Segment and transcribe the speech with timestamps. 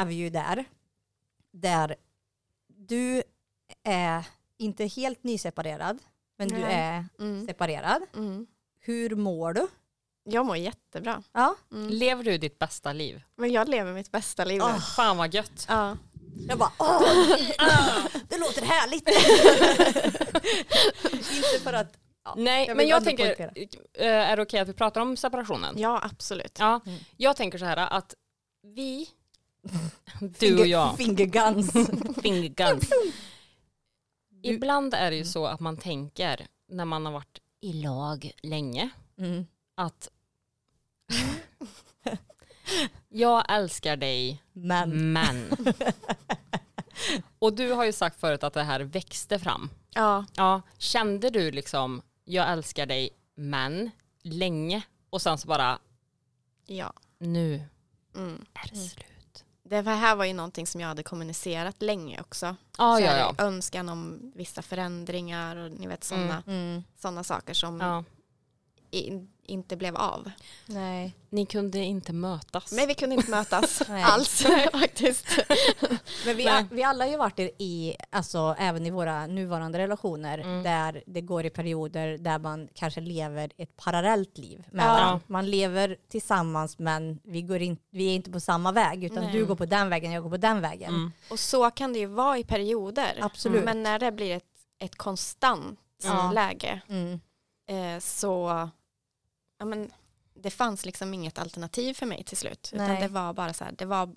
[0.00, 0.64] är vi ju där,
[1.52, 1.96] där
[2.68, 3.22] du
[3.84, 4.24] är
[4.58, 5.98] inte helt nyseparerad,
[6.38, 6.74] men du Nej.
[6.74, 7.46] är Mm.
[7.46, 8.02] separerad.
[8.16, 8.46] Mm.
[8.80, 9.66] Hur mår du?
[10.24, 11.22] Jag mår jättebra.
[11.32, 11.88] Ja, Mm.
[11.88, 13.22] Lever du ditt bästa liv?
[13.36, 14.64] Men jag lever mitt bästa liv nu.
[14.64, 14.78] Ah.
[14.96, 15.64] Fan vad gött.
[15.68, 15.96] Ja.
[16.48, 17.02] jag bara åh,
[18.28, 19.08] det låter härligt.
[21.36, 21.92] inte för att,
[22.24, 23.66] ja, Nej, jag men jag tänker, poängtera.
[23.94, 25.74] eh, är det okej att vi pratar om separationen?
[25.78, 26.56] ja, absolut.
[26.58, 26.98] Ja, Mm.
[27.16, 28.14] jag tänker så här att
[28.62, 29.08] vi,
[30.38, 31.72] du och jag, finger guns.
[32.22, 32.90] finger guns.
[34.42, 38.90] Ibland är det ju så att man tänker när man har varit i lag länge
[39.18, 39.46] Mm.
[39.74, 40.08] att
[43.08, 45.50] jag älskar dig Men, men.
[47.38, 49.70] Och du har ju sagt förut att det här växte fram.
[49.94, 53.90] Ja, Ja, kände du liksom jag älskar dig men
[54.22, 55.78] länge och sen så bara
[56.66, 56.92] ja.
[57.18, 57.62] nu
[58.16, 58.44] Mm.
[58.54, 58.88] är det Mm.
[58.88, 59.04] slut.
[59.68, 62.56] Det här var ju någonting som jag hade kommunicerat länge också.
[62.76, 63.34] Så ja, ja.
[63.38, 66.84] Önskan om vissa förändringar och ni vet sådana mm.
[66.96, 68.04] såna saker som ja.
[68.90, 70.30] i, inte blev av.
[70.66, 71.14] nej.
[71.30, 72.72] Ni kunde inte mötas.
[72.72, 74.02] Men vi kunde inte mötas Nej.
[74.06, 75.26] alls faktiskt.
[76.26, 76.66] Men vi, Nej.
[76.70, 80.62] vi alla har ju varit i, alltså även i våra nuvarande relationer, Mm.
[80.62, 84.88] där det går i perioder där man kanske lever ett parallellt liv med Ja.
[84.92, 85.20] varandra.
[85.26, 89.32] Man lever tillsammans men vi, går in, vi är inte på samma väg utan Nej.
[89.32, 90.94] du går på den vägen, jag går på den vägen.
[90.94, 91.12] Mm.
[91.30, 93.18] Och så kan det ju vara i perioder.
[93.20, 93.64] Absolut.
[93.64, 94.44] Men när det blir ett,
[94.80, 96.32] ett konstant Ja.
[96.32, 97.20] läge Mm.
[97.70, 98.68] eh, så
[99.58, 99.90] ja, men,
[100.34, 102.70] det fanns liksom inget alternativ för mig till slut.
[102.72, 104.14] Utan det var bara så här, det var,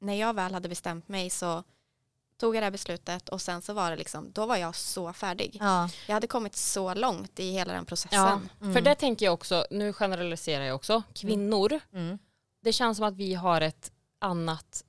[0.00, 1.62] när jag väl hade bestämt mig så
[2.36, 5.12] tog jag det här beslutet och sen så var det liksom, då var jag så
[5.12, 5.56] färdig.
[5.60, 5.90] Ja.
[6.06, 8.18] Jag hade kommit så långt i hela den processen.
[8.18, 8.74] Ja, Mm.
[8.74, 12.18] för det tänker jag också, nu generaliserar jag också, kvinnor, Mm.
[12.62, 14.84] det känns som att vi har ett annat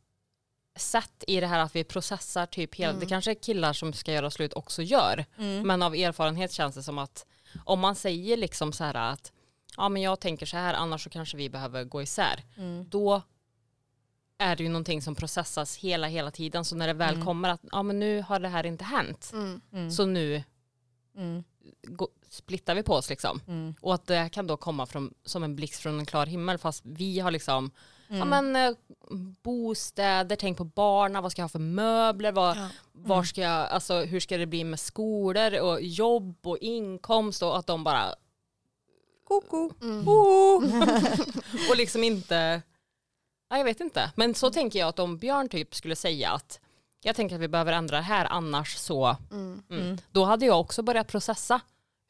[0.77, 2.99] sätt i det här att vi processar typ hela, Mm.
[2.99, 5.67] det kanske killar som ska göra slut också gör, Mm.
[5.67, 7.25] men av erfarenhet känns det som att
[7.65, 9.31] om man säger liksom så här att
[9.77, 12.89] ja men jag tänker så här annars så kanske vi behöver gå isär, Mm.
[12.89, 13.21] då
[14.37, 17.25] är det ju någonting som processas hela hela tiden så när det väl Mm.
[17.25, 19.61] kommer att ja men nu har det här inte hänt Mm.
[19.73, 19.91] Mm.
[19.91, 20.43] så nu
[21.15, 21.43] Mm.
[21.83, 23.41] gå, splittar vi på oss liksom.
[23.47, 23.75] Mm.
[23.81, 26.81] Och att det kan då komma från, som en blixt från en klar himmel fast
[26.85, 27.71] vi har liksom
[28.07, 28.71] ja, men, eh,
[29.43, 32.69] bostäder, tänk på barnen, vad ska jag ha för möbler, vad, Ja.
[32.91, 37.57] var ska jag, alltså, hur ska det bli med skolor och jobb och inkomst och
[37.57, 38.15] att de bara
[39.29, 39.71] Koko.
[39.81, 40.07] Mm.
[41.69, 42.61] och liksom inte,
[43.49, 44.11] ja, jag vet inte.
[44.15, 46.59] Men så tänker jag att om Björn typ skulle säga att
[47.01, 49.63] jag tänker att vi behöver ändra det här annars så, Mm.
[49.69, 49.97] mm, Mm.
[50.11, 51.61] då hade jag också börjat processa.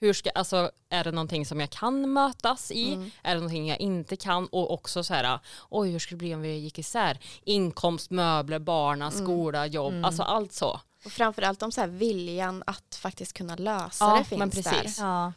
[0.01, 2.93] Hur ska, alltså, är det någonting som jag kan mötas i?
[2.93, 3.11] Mm.
[3.23, 4.47] Är det någonting jag inte kan?
[4.47, 7.19] Och också så här, oj hur skulle det bli om vi gick isär?
[7.43, 10.05] Inkomst, möbler, barna, skola, jobb, Mm.
[10.05, 10.79] alltså allt så.
[11.05, 14.97] Och framförallt om så här viljan att faktiskt kunna lösa Ja, det finns men precis.
[14.97, 15.05] där.
[15.05, 15.33] Ja.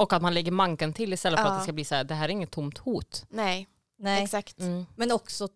[0.00, 1.52] Och att man lägger manken till istället för Ja.
[1.52, 3.26] att det ska bli så här, det här är inget tomt hot.
[3.28, 3.68] Nej,
[3.98, 4.22] Nej.
[4.24, 4.60] exakt.
[4.60, 4.86] Mm.
[4.96, 5.48] Men också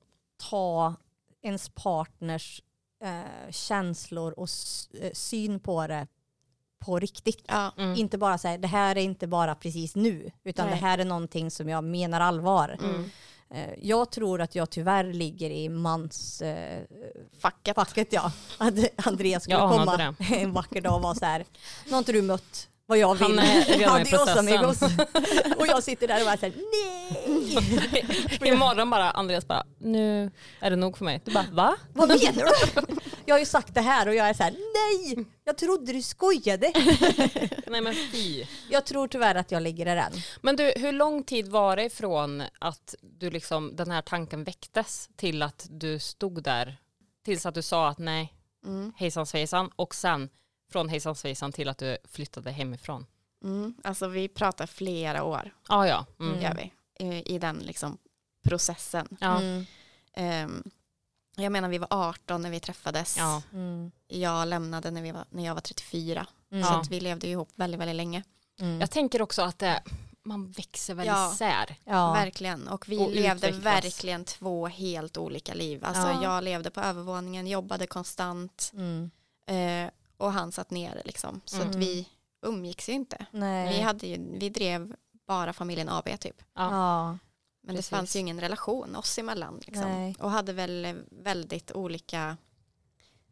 [0.50, 0.94] ta
[1.42, 2.62] ens partners
[3.04, 6.06] eh, känslor och s- eh, syn på det
[6.78, 7.44] på riktigt.
[7.48, 7.72] Ja.
[7.78, 7.96] Mm.
[7.96, 10.74] Inte bara säga det här är inte bara precis nu utan Nej.
[10.74, 12.78] det här är någonting som jag menar allvar.
[12.82, 13.10] Mm.
[13.50, 16.82] Eh, jag tror att jag tyvärr ligger i mans eh,
[17.38, 17.74] Facket.
[17.74, 18.32] facket ja.
[18.58, 18.74] Att
[19.06, 21.44] Andreas skulle Jag anade komma en vacker dag och vara så här,
[21.86, 23.38] nu har inte du mött vad jag vill.
[23.38, 24.64] Han är redan i processen.
[25.58, 28.38] och jag sitter där och bara så här, nej!
[28.52, 30.30] Imorgon bara Andreas bara, nu
[30.60, 31.22] är det nog för mig.
[31.24, 31.76] Du bara, va?
[31.92, 32.96] Vad menar du?
[33.26, 35.24] Jag har ju sagt det här och jag är så här, nej!
[35.44, 36.72] Jag trodde du skojade.
[37.66, 38.44] Nej men fy.
[38.70, 40.12] Jag tror tyvärr att jag ligger där än.
[40.42, 45.08] Men du, hur lång tid var det ifrån att du liksom, den här tanken väcktes
[45.16, 46.76] till att du stod där,
[47.24, 48.34] tills att du sa att nej,
[48.66, 48.92] Mm.
[48.96, 50.28] hejsan svejsan och sen
[50.72, 53.06] från hejsan svejsan till att du flyttade hemifrån?
[53.44, 53.74] Mm.
[53.84, 56.40] Alltså vi pratar flera år, Ah, ja, mm.
[56.42, 56.72] Gör vi,
[57.06, 57.98] i, i den liksom
[58.44, 59.08] processen.
[59.20, 59.40] ja.
[59.40, 59.66] Mm.
[60.12, 60.62] Ehm,
[61.36, 63.16] jag menar vi var 18 när vi träffades.
[63.18, 63.42] Ja.
[63.52, 63.90] Mm.
[64.08, 66.26] Jag lämnade när, vi var, när jag var 34.
[66.52, 66.64] Mm.
[66.64, 66.80] Så Ja.
[66.80, 68.22] att vi levde ihop väldigt, väldigt länge.
[68.60, 68.80] Mm.
[68.80, 69.82] Jag tänker också att det,
[70.22, 71.32] man växer väl Ja.
[71.32, 71.76] isär.
[71.84, 72.12] Ja.
[72.12, 72.68] Verkligen.
[72.68, 73.64] Och vi Och levde utvecklas.
[73.84, 75.84] verkligen två helt olika liv.
[75.84, 76.22] Alltså Ja.
[76.22, 79.10] jag levde på övervåningen, jobbade konstant Mm.
[79.46, 81.40] eh, och han satt nere liksom.
[81.44, 81.80] Så att Mm.
[81.80, 82.08] vi
[82.42, 83.26] umgicks ju inte.
[83.30, 83.76] Nej.
[83.76, 84.96] Vi, hade ju, vi drev
[85.26, 86.42] bara familjen AB typ.
[86.54, 86.70] Ja.
[86.70, 87.18] ja.
[87.66, 87.90] Men Precis.
[87.90, 89.60] det fanns ju ingen relation oss emellan.
[89.66, 89.90] Liksom.
[89.90, 90.16] Nej.
[90.20, 92.36] Och hade väl väldigt olika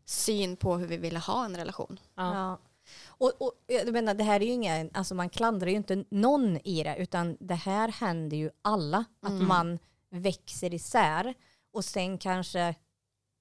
[0.05, 2.01] syn på hur vi ville ha en relation.
[2.15, 2.35] Ja.
[2.35, 2.59] Ja.
[3.07, 6.57] Och, och jag menar, det här är ju ingen, alltså man klandrar ju inte någon
[6.65, 9.05] i det, utan det här händer ju alla.
[9.23, 9.49] Att Mm.
[9.49, 9.79] man
[10.11, 11.35] växer isär
[11.73, 12.75] och sen kanske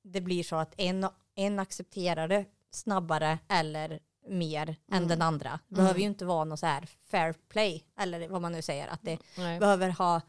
[0.04, 5.08] det blir så att en, en accepterar det snabbare eller mer än Mm.
[5.10, 5.60] den andra.
[5.68, 8.88] Det behöver ju inte vara något så här fair play eller vad man nu säger
[8.88, 9.60] att det Nej.
[9.60, 10.22] behöver ha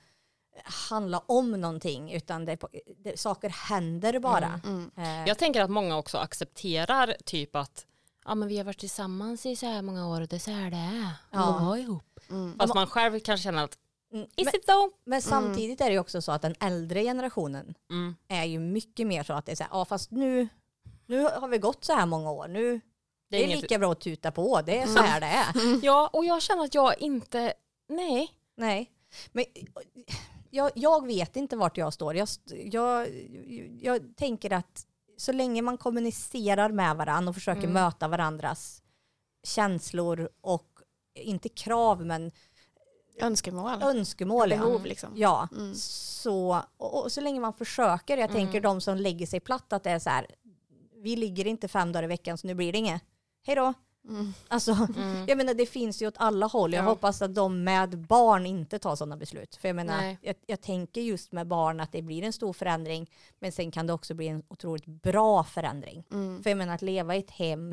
[0.64, 2.58] handla om någonting utan det,
[3.04, 4.60] det, saker händer bara.
[4.64, 4.90] Mm.
[4.96, 7.86] Eh, Jag tänker att många också accepterar typ att
[8.24, 10.50] ja, men vi har varit tillsammans i så här många år och det är så
[10.50, 11.08] här det är.
[11.30, 11.56] Ja.
[11.56, 12.20] att vara ihop.
[12.30, 12.58] Mm.
[12.58, 13.78] Fast man själv kanske känner att
[14.12, 14.88] mm, is men, it though?
[15.04, 18.16] men samtidigt är det ju också så att den äldre generationen Mm.
[18.28, 20.48] är ju mycket mer så att det är så här, ja fast nu,
[21.12, 22.81] nu har vi gått så här många år, nu
[23.31, 25.85] det är, inget- lika bra att tuta på, det är så här det är.
[25.85, 27.53] Ja, och jag känner att jag inte,
[27.88, 28.31] nej.
[28.56, 28.91] Nej,
[29.32, 29.44] men
[30.50, 32.17] jag, jag vet inte vart jag står.
[32.17, 32.29] Jag,
[32.64, 33.09] jag,
[33.82, 34.87] jag tänker att
[35.17, 37.73] så länge man kommunicerar med varandra och försöker Mm.
[37.73, 38.82] möta varandras
[39.44, 40.69] känslor och
[41.14, 42.32] inte krav men
[43.20, 43.82] Önskemål.
[43.82, 44.50] önskemål.
[44.50, 44.56] ja.
[44.56, 45.11] Behov liksom.
[45.17, 45.75] Ja, Mm.
[45.75, 48.17] så, och, och så länge man försöker.
[48.17, 48.62] Jag tänker Mm.
[48.62, 50.26] de som lägger sig platt att det är så här,
[51.02, 53.02] vi ligger inte fem dagar i veckan så nu blir det inget.
[53.46, 53.72] Hej då.
[54.08, 54.34] Mm.
[54.49, 55.25] Alltså, Mm.
[55.28, 56.72] jag menar det finns ju åt alla håll.
[56.72, 56.88] Jag Ja.
[56.88, 59.56] hoppas att de med barn inte tar sådana beslut.
[59.56, 63.10] För jag menar, jag, jag tänker just med barn att det blir en stor förändring.
[63.38, 66.04] Men sen kan det också bli en otroligt bra förändring.
[66.12, 66.43] Mm.
[66.43, 67.72] För jag menar att leva i ett hem,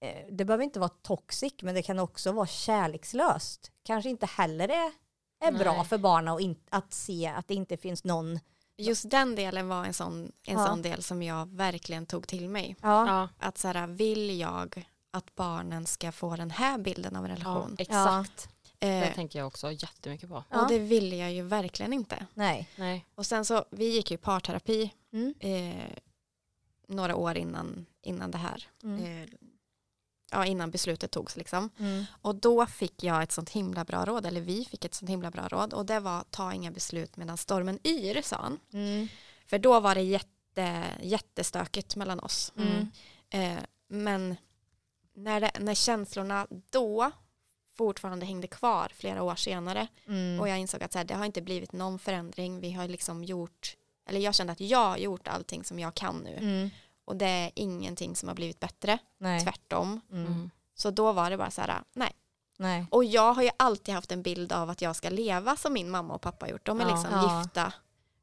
[0.00, 3.70] eh, det behöver inte vara toxic, men det kan också vara kärlekslöst.
[3.82, 4.92] Kanske inte heller är,
[5.40, 8.38] är bra för barnen att, in, att se att det inte finns någon.
[8.78, 10.66] Just den delen var en sån, en Ja.
[10.66, 12.76] sån del som jag verkligen tog till mig.
[12.82, 17.24] Ja, Ja, Att så här, vill jag att barnen ska få den här bilden av
[17.24, 17.76] en ja relation?
[17.78, 18.48] exakt.
[18.78, 20.44] Det Eh, tänker jag också jättemycket på.
[20.50, 20.62] Ja.
[20.62, 22.26] och det ville jag ju verkligen inte.
[22.34, 22.68] nej.
[22.76, 23.06] Nej.
[23.14, 25.34] Och sen så, vi gick ju i parterapi Mm.
[25.40, 25.84] eh,
[26.88, 28.64] några år innan, innan det här.
[28.82, 29.22] Mm.
[29.22, 29.28] Eh,
[30.30, 31.70] ja, innan beslutet togs liksom.
[31.78, 32.04] Mm.
[32.22, 35.30] Och då fick jag ett sånt himla bra råd, eller vi fick ett sånt himla
[35.30, 35.72] bra råd.
[35.74, 38.60] Och det var ta inga beslut medan stormen yr, sa han.
[38.72, 39.08] Mm.
[39.46, 42.52] För då var det jätte, jättestökigt mellan oss.
[42.56, 42.88] Mm.
[43.30, 44.36] Eh, men
[45.14, 47.10] när, det, när känslorna då
[47.76, 50.40] fortfarande hängde kvar flera år senare Mm.
[50.40, 52.60] och jag insåg att så här, det har inte blivit någon förändring.
[52.60, 53.76] Vi har liksom gjort,
[54.06, 56.70] eller jag kände att jag har gjort allting som jag kan nu Mm.
[57.08, 59.40] Och det är ingenting som har blivit bättre, Nej.
[59.44, 60.00] tvärtom.
[60.12, 60.26] Mm.
[60.26, 60.50] Mm.
[60.74, 62.12] Så då var det bara så här, nej.
[62.58, 62.86] Nej.
[62.90, 65.90] Och jag har ju alltid haft en bild av att jag ska leva som min
[65.90, 66.66] mamma och pappa har gjort.
[66.66, 66.90] De är Ja.
[66.90, 67.40] liksom Ja.
[67.42, 67.72] gifta.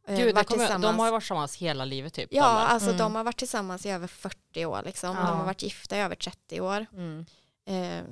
[0.08, 2.30] eh, Gud, varit kommer, de har ju varit tillsammans hela livet typ.
[2.32, 2.98] Ja, de alltså Mm.
[3.00, 4.82] de har varit tillsammans i över 40 år.
[4.86, 5.16] Liksom.
[5.16, 5.22] Ja.
[5.24, 6.86] De har varit gifta i över 30 år.
[6.94, 7.26] Mm.
[7.66, 8.04] Eh,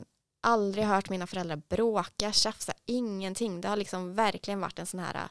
[0.41, 3.61] aldrig hört mina föräldrar bråka, tjafsa, ingenting.
[3.61, 5.27] Det har liksom verkligen varit en sån här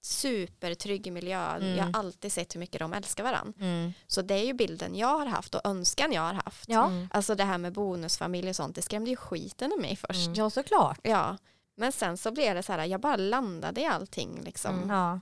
[0.00, 1.56] supertrygg miljö.
[1.56, 1.76] Mm.
[1.76, 3.52] Jag har alltid sett hur mycket de älskar varandra.
[3.60, 3.92] Mm.
[4.06, 6.68] Så det är ju bilden jag har haft och önskan jag har haft.
[6.68, 6.86] Ja.
[6.86, 7.08] Mm.
[7.12, 10.26] Alltså det här med bonusfamilj och sånt, det skrämde ju skiten ur mig först.
[10.26, 10.34] Mm.
[10.34, 11.00] ja, såklart.
[11.02, 11.36] Ja,
[11.76, 14.74] men sen så blev det så här, jag bara landade i allting liksom.
[14.76, 14.90] Mm.
[14.90, 15.20] Ja.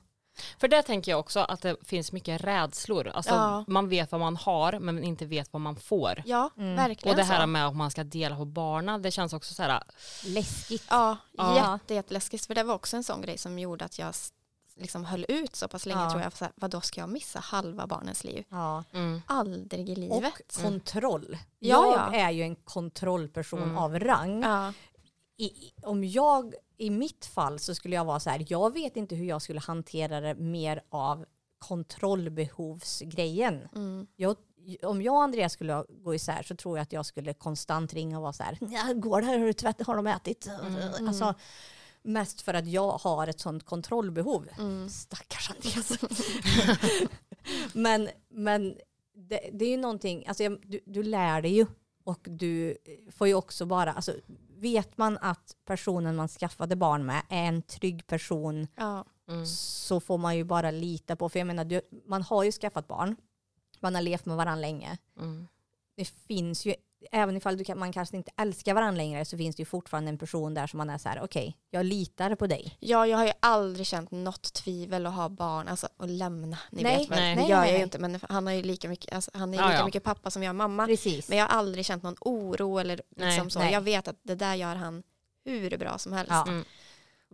[0.58, 3.08] För det tänker jag också att det finns mycket rädslor.
[3.08, 3.64] Alltså, Ja.
[3.69, 6.22] Man vet vad man har men inte vet vad man får.
[6.26, 6.76] Ja, Mm.
[6.76, 7.46] verkligen Och det här så.
[7.46, 9.82] med att man ska dela på barnen, det känns också så här,
[10.25, 10.84] Läskigt.
[10.90, 11.72] Ja, Ja.
[11.75, 12.46] jätte, jätteläskigt.
[12.46, 14.14] För det var också en sån grej som gjorde att jag
[14.76, 16.11] liksom höll ut så pass länge Ja.
[16.11, 16.32] tror jag.
[16.32, 18.44] För så här, vad då ska jag missa halva barnens liv?
[18.49, 18.84] Ja.
[18.93, 20.58] mm, Aldrig i Och livet.
[20.62, 21.38] kontroll.
[21.58, 22.19] Ja, jag ja.
[22.26, 23.79] är ju en kontrollperson Mm.
[23.79, 24.43] av rang.
[24.43, 24.72] Ja,
[25.36, 25.51] I,
[25.82, 29.27] om jag, I mitt fall så skulle jag vara så här, jag vet inte hur
[29.27, 31.24] jag skulle hantera det mer av
[31.58, 33.69] kontrollbehovsgrejen.
[33.74, 34.36] mm, Jag,
[34.82, 38.17] om jag och Andreas skulle gå isär så tror jag att jag skulle konstant ringa
[38.17, 40.46] och vara så här, går det här, har, du tvätt, har de ätit?
[40.62, 41.08] Mm.
[41.08, 41.34] Alltså,
[42.06, 44.48] mest för att jag har ett sånt kontrollbehov.
[44.58, 45.93] mm, Stackars Andreas.
[47.72, 48.77] men men
[49.15, 51.67] det, det är ju någonting, alltså du, du lär dig ju
[52.05, 52.77] och du
[53.10, 54.15] får ju också bara, alltså
[54.56, 60.01] vet man att personen man skaffade barn med är en trygg person ja, mm, så
[60.01, 63.17] får man ju bara lita på, för jag menar du, man har ju skaffat barn,
[63.81, 64.98] man har levt med varandra länge.
[65.19, 65.46] mm.
[65.96, 66.75] Det finns ju,
[67.12, 70.08] även ifall du kan, man kanske inte älskar varandra längre så finns det ju fortfarande
[70.08, 72.76] en person där som man är så här, okej, jag litar på dig.
[72.81, 76.58] ja, jag har ju aldrig känt något tvivel att ha barn, alltså att lämna.
[76.70, 77.82] Ni Nej, vet väl, nej, det nej, gör nej, jag ju nej.
[77.82, 79.84] inte, men han har ju lika mycket, alltså, han är Ja, lika ja.
[79.86, 80.86] mycket pappa som jag är mamma.
[80.86, 81.29] Precis.
[81.29, 83.58] Men jag har aldrig känt någon oro eller Nej, liksom så.
[83.58, 83.72] nej.
[83.72, 85.03] Jag vet att det där gör han
[85.44, 86.31] hur bra som helst.
[86.31, 86.43] Ja.
[86.48, 86.65] Mm.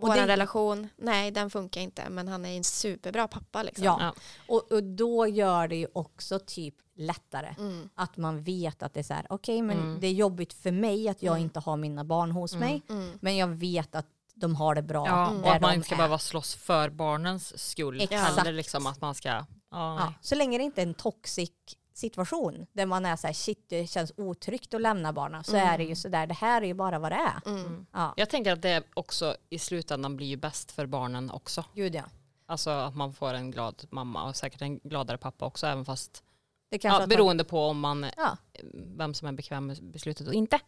[0.00, 3.84] Och Vår det- relation, nej den funkar inte, men han är en superbra pappa liksom.
[3.84, 4.14] Ja, Ja.
[4.48, 7.54] Och, och då gör det ju också typ lättare.
[7.58, 7.88] Mm.
[7.94, 10.00] Att man vet att det är så här, okej men Mm.
[10.00, 11.42] det är jobbigt för mig att jag Mm.
[11.44, 12.68] inte har mina barn hos Mm.
[12.68, 12.82] mig.
[12.88, 13.18] Mm.
[13.20, 15.96] Men jag vet att de har det bra Ja, och att man inte ska är.
[15.96, 18.00] behöva slåss för barnens skull.
[18.00, 18.38] Exakt.
[18.38, 21.50] Eller liksom att man ska, ja, Ja, så länge det inte är en toxic
[21.94, 25.68] situation där man är så här, shit det känns otryggt att lämna barnen så Mm.
[25.68, 27.40] är det ju så där, det här är ju bara vad det är.
[27.50, 27.66] Mm.
[27.66, 27.86] Mm.
[27.92, 31.64] Ja, Jag tänker att det också i slutändan blir ju bäst för barnen också.
[31.74, 32.04] gud ja.
[32.46, 36.22] Alltså att man får en glad mamma och säkert en gladare pappa också även fast
[36.70, 38.36] Det kanske Ja, man- beroende på om man, Ja.
[38.74, 40.60] vem som är bekväm med beslutet och inte.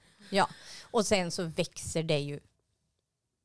[0.91, 2.41] Och sen så växer det ju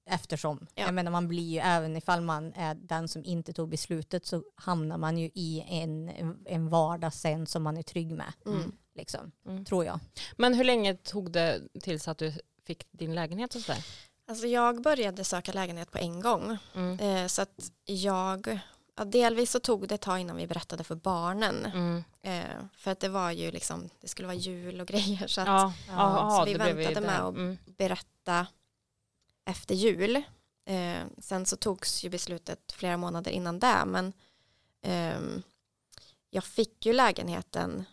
[0.09, 0.67] eftersom.
[0.75, 0.85] Ja.
[0.85, 4.43] Jag menar man blir ju, även ifall man är den som inte tog beslutet så
[4.55, 6.11] hamnar man ju i en,
[6.45, 8.33] en vardag sen som man är trygg med.
[8.45, 8.71] Mm.
[8.95, 9.65] Liksom, Mm.
[9.65, 9.99] tror jag.
[10.37, 12.33] Men hur länge tog det tills att du
[12.65, 13.85] fick din lägenhet och sådär?
[14.27, 16.57] Alltså jag började söka lägenhet på en gång.
[16.75, 16.99] Mm.
[16.99, 18.59] Eh, så att jag,
[18.97, 21.65] ja, delvis så tog det ett tag innan vi berättade för barnen.
[21.65, 22.03] Mm.
[22.21, 25.27] Eh, för att det var ju liksom, det skulle vara jul och grejer.
[25.27, 27.57] Så att Ja, Ja, så vi väntade med att- Mm.
[27.77, 28.47] berätta
[29.49, 30.15] efter jul.
[30.65, 33.83] Eh, sen så togs ju beslutet flera månader innan det.
[33.85, 34.13] Men
[34.81, 35.41] ehm,
[36.29, 37.85] jag fick ju lägenheten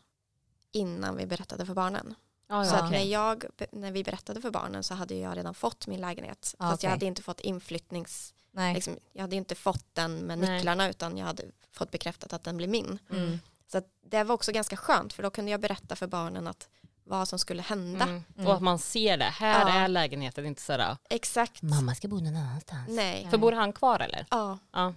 [0.72, 2.14] innan vi berättade för barnen.
[2.48, 2.98] Ja, Så ja, att okej.
[2.98, 6.54] när, jag, när vi berättade för barnen så hade jag redan fått min lägenhet.
[6.58, 6.96] Ah, Fast jag okej.
[6.96, 8.32] hade inte fått inflyttnings...
[8.75, 10.50] Liksom, jag hade inte fått den med Nej.
[10.50, 12.98] nycklarna utan jag hade fått bekräftat att den blir min.
[13.10, 13.38] Mm.
[13.66, 16.68] Så det var också ganska skönt för då kunde jag berätta för barnen att
[17.06, 18.04] vad som skulle hända.
[18.04, 18.25] Mm.
[18.36, 18.46] Mm.
[18.46, 19.75] Och att man ser det, här Ja.
[19.75, 21.62] är lägenheten, inte sådär Exakt.
[21.62, 22.88] mamma ska bo någon annanstans.
[22.88, 23.28] Nej.
[23.30, 24.26] För bor han kvar eller?
[24.30, 24.94] Ja, Ja.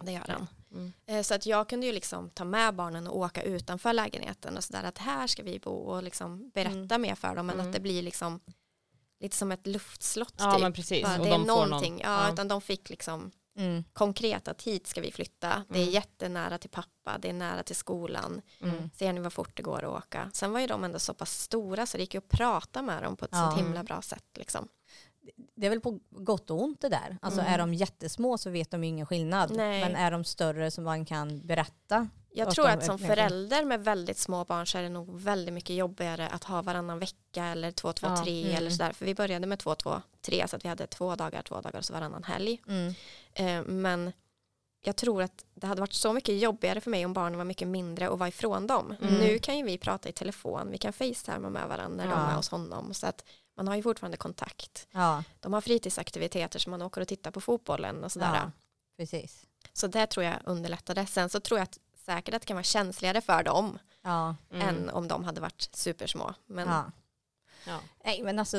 [0.00, 0.46] det gör han.
[0.72, 0.92] Mm.
[1.06, 4.64] Eh, Så att jag kunde ju liksom ta med barnen och åka utanför lägenheten och
[4.64, 7.66] sådär att här ska vi bo och liksom berätta mer för dem men Mm.
[7.66, 8.40] att det blir liksom
[9.20, 10.62] lite som ett luftslott Ja typ.
[10.62, 11.04] men precis.
[11.04, 13.84] Bara, Och det är någonting, någon, ja, utan de fick liksom Mm.
[13.92, 15.64] konkret att hit ska vi flytta.
[15.68, 15.94] Det är Mm.
[15.94, 18.42] jättenära till pappa, det är nära till skolan.
[18.62, 18.90] Mm.
[18.94, 20.30] Ser ni vad fort det går att åka?
[20.32, 23.02] Sen var ju de ändå så pass stora så det gick ju att prata med
[23.02, 23.50] dem på ett Ja.
[23.50, 24.24] så himla bra sätt.
[24.34, 24.68] Liksom.
[25.54, 27.18] Det är väl på gott och ont det där.
[27.22, 27.52] Alltså Mm.
[27.54, 29.56] är de jättesmå så vet de ju ingen skillnad.
[29.56, 29.80] Nej.
[29.80, 32.08] Men är de större som man kan berätta.
[32.34, 35.76] Jag tror att som förälder med väldigt små barn så är det nog väldigt mycket
[35.76, 38.22] jobbigare att ha varannan vecka eller två, två, Ja.
[38.24, 38.56] tre Mm.
[38.56, 38.92] eller sådär.
[38.92, 41.78] För vi började med två, två, tre så att vi hade två dagar, två dagar
[41.78, 42.60] och så varannan helg.
[42.68, 42.94] Mm.
[43.34, 44.12] Eh, men
[44.84, 47.68] jag tror att det hade varit så mycket jobbigare för mig om barnen var mycket
[47.68, 48.94] mindre och var ifrån dem.
[49.02, 49.14] Mm.
[49.14, 52.30] Nu kan ju vi prata i telefon, vi kan facetima med varandra när de Ja.
[52.30, 52.94] är hos honom.
[52.94, 53.24] Så att
[53.56, 54.86] man har ju fortfarande kontakt.
[54.90, 58.34] Ja, De har fritidsaktiviteter som man åker och tittar på fotbollen och sådär.
[58.34, 58.50] ja,
[58.96, 59.46] precis.
[59.72, 61.06] Så det tror jag underlättade.
[61.06, 64.68] Sen så tror jag att säkert att det kan vara känsligare för dem Ja, Mm.
[64.68, 66.34] än om de hade varit supersmå.
[66.46, 66.84] Men ja.
[67.66, 67.78] Ja.
[68.04, 68.56] Nej men alltså,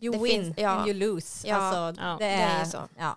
[0.00, 0.70] you Det win finns- ja.
[0.70, 1.48] and you lose.
[1.48, 2.88] Ja, alltså, ja, det, det är är, ju så.
[2.98, 3.16] Ja.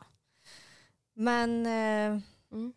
[1.18, 2.22] Men eh,
[2.52, 2.74] Mm.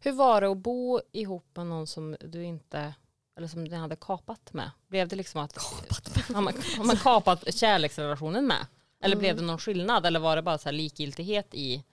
[0.00, 2.94] Hur var det att bo ihop med någon som du inte
[3.36, 4.70] eller som ni hade kapat med?
[4.88, 6.36] Blev det liksom att kapat med?
[6.36, 8.66] Har, man, har man kapat kärleksrelationen med?
[9.00, 9.18] Eller Mm.
[9.18, 11.84] blev det någon skillnad eller var det bara så här likgiltighet i?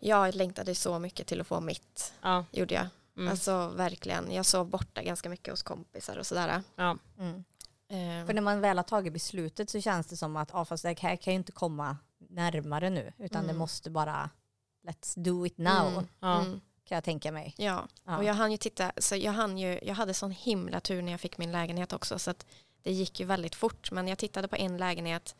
[0.00, 2.86] jag längtade så mycket till att få mitt, Ja, gjorde jag.
[3.16, 6.62] mm, Alltså verkligen, jag sov borta ganska mycket hos kompisar och sådär.
[6.76, 7.44] ja, mm.
[7.88, 10.82] Eh, för när man väl har tagit beslutet så känns det som att ah, fast
[10.82, 13.58] det här kan ju inte komma närmare nu utan det Mm.
[13.58, 14.30] måste bara
[14.88, 16.40] let's do it now mm, ja.
[16.40, 17.54] mm, kan jag tänka mig.
[17.56, 17.88] ja.
[18.04, 18.16] Ja.
[18.16, 21.12] och jag hann ju titta, så jag hann ju, jag hade sån himla tur när
[21.12, 22.46] jag fick min lägenhet också så att
[22.82, 23.90] det gick ju väldigt fort.
[23.90, 25.36] Men jag tittade på en lägenhet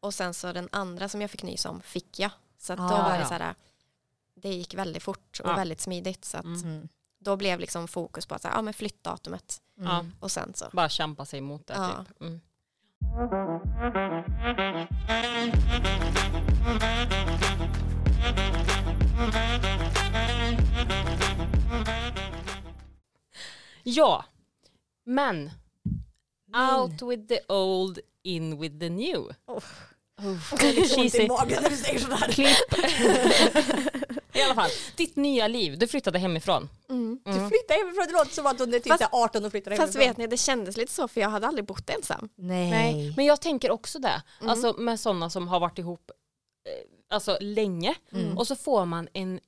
[0.00, 2.30] och sen så den andra som jag fick nys om fick jag.
[2.58, 3.26] Så att då Ah, var det ja.
[3.28, 3.54] så här,
[4.34, 5.56] det gick väldigt fort och Ja.
[5.56, 6.24] väldigt smidigt.
[6.24, 6.62] Så att Mm.
[6.62, 6.88] Mm.
[7.18, 9.88] då blev liksom fokus på att så här, ja, men flyttdatumet Mm.
[9.90, 10.04] Ja.
[10.20, 10.64] och sen så.
[10.72, 12.04] Bara kämpa sig emot det Ja.
[12.08, 12.20] typ.
[12.20, 12.40] Mm.
[23.96, 24.24] Ja,
[25.06, 25.50] men
[26.72, 29.18] out with the old, in with the new.
[29.46, 29.62] Oh.
[30.24, 31.28] Uff, Det är lite ont i cheesy.
[31.28, 32.16] magen när du säger sådär.
[32.32, 32.56] Klipp.
[34.34, 36.68] I alla fall, ditt nya liv, du flyttade hemifrån.
[36.90, 37.20] Mm.
[37.24, 39.50] Du flyttar hemifrån, det låter som att hon är typ Fast- så här 18 och
[39.50, 39.86] flyttar hemifrån.
[39.86, 42.28] Fast vet ni, det kändes lite så för jag hade aldrig bott ensam.
[42.36, 42.70] Nej.
[42.70, 44.22] Nej, men jag tänker också det.
[44.40, 44.50] Mm.
[44.50, 46.10] Alltså med sådana som har varit ihop
[46.68, 48.38] eh, alltså, länge Mm.
[48.38, 49.40] och så får man en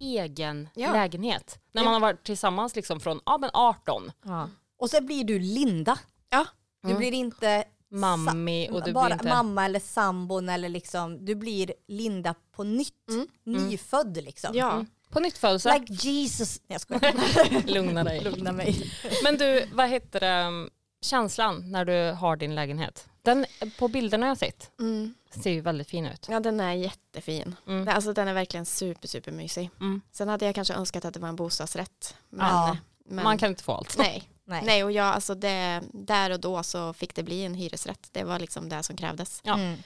[0.00, 0.92] egen Ja.
[0.92, 1.58] lägenhet.
[1.72, 1.84] När Ja.
[1.84, 4.12] man har varit tillsammans liksom från ja, men 18.
[4.24, 4.48] Ja.
[4.78, 5.98] Och så blir du Linda.
[6.30, 6.46] Ja.
[6.82, 6.98] Du Mm.
[6.98, 9.28] blir inte Mammi och du bara blir inte...
[9.28, 13.08] mamma eller sambon eller liksom, du blir Linda på nytt.
[13.10, 13.26] Mm.
[13.44, 14.50] Nyfödd liksom.
[14.54, 14.72] Ja.
[14.72, 14.86] Mm.
[15.10, 15.78] På nytt födelse.
[15.78, 16.60] Like Jesus.
[16.60, 17.66] Nej, jag skojar.
[17.74, 18.20] Lugna dig.
[18.20, 18.92] Lugna mig.
[19.24, 20.68] Men du, vad heter det,
[21.02, 23.08] känslan när du har din lägenhet?
[23.22, 23.46] Den,
[23.78, 25.14] på bilderna jag sett Mm.
[25.30, 26.26] ser ju väldigt fin ut.
[26.30, 27.56] ja, den är jättefin.
[27.66, 27.84] Mm.
[27.84, 29.70] Det- Alltså den är verkligen super, super mysig.
[29.80, 30.00] Mm.
[30.12, 32.14] Sen hade jag kanske önskat att det var en bostadsrätt.
[32.30, 32.76] Men, Ja.
[33.04, 33.98] men Man kan inte få allt.
[33.98, 34.22] nej.
[34.44, 34.62] Nej.
[34.64, 38.08] nej, och jag, alltså det, där och då så fick det bli en hyresrätt.
[38.12, 39.40] Det var liksom det som krävdes.
[39.44, 39.54] Ja.
[39.54, 39.78] Mm.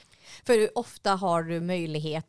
[0.45, 2.25] För hur ofta har du möjlighet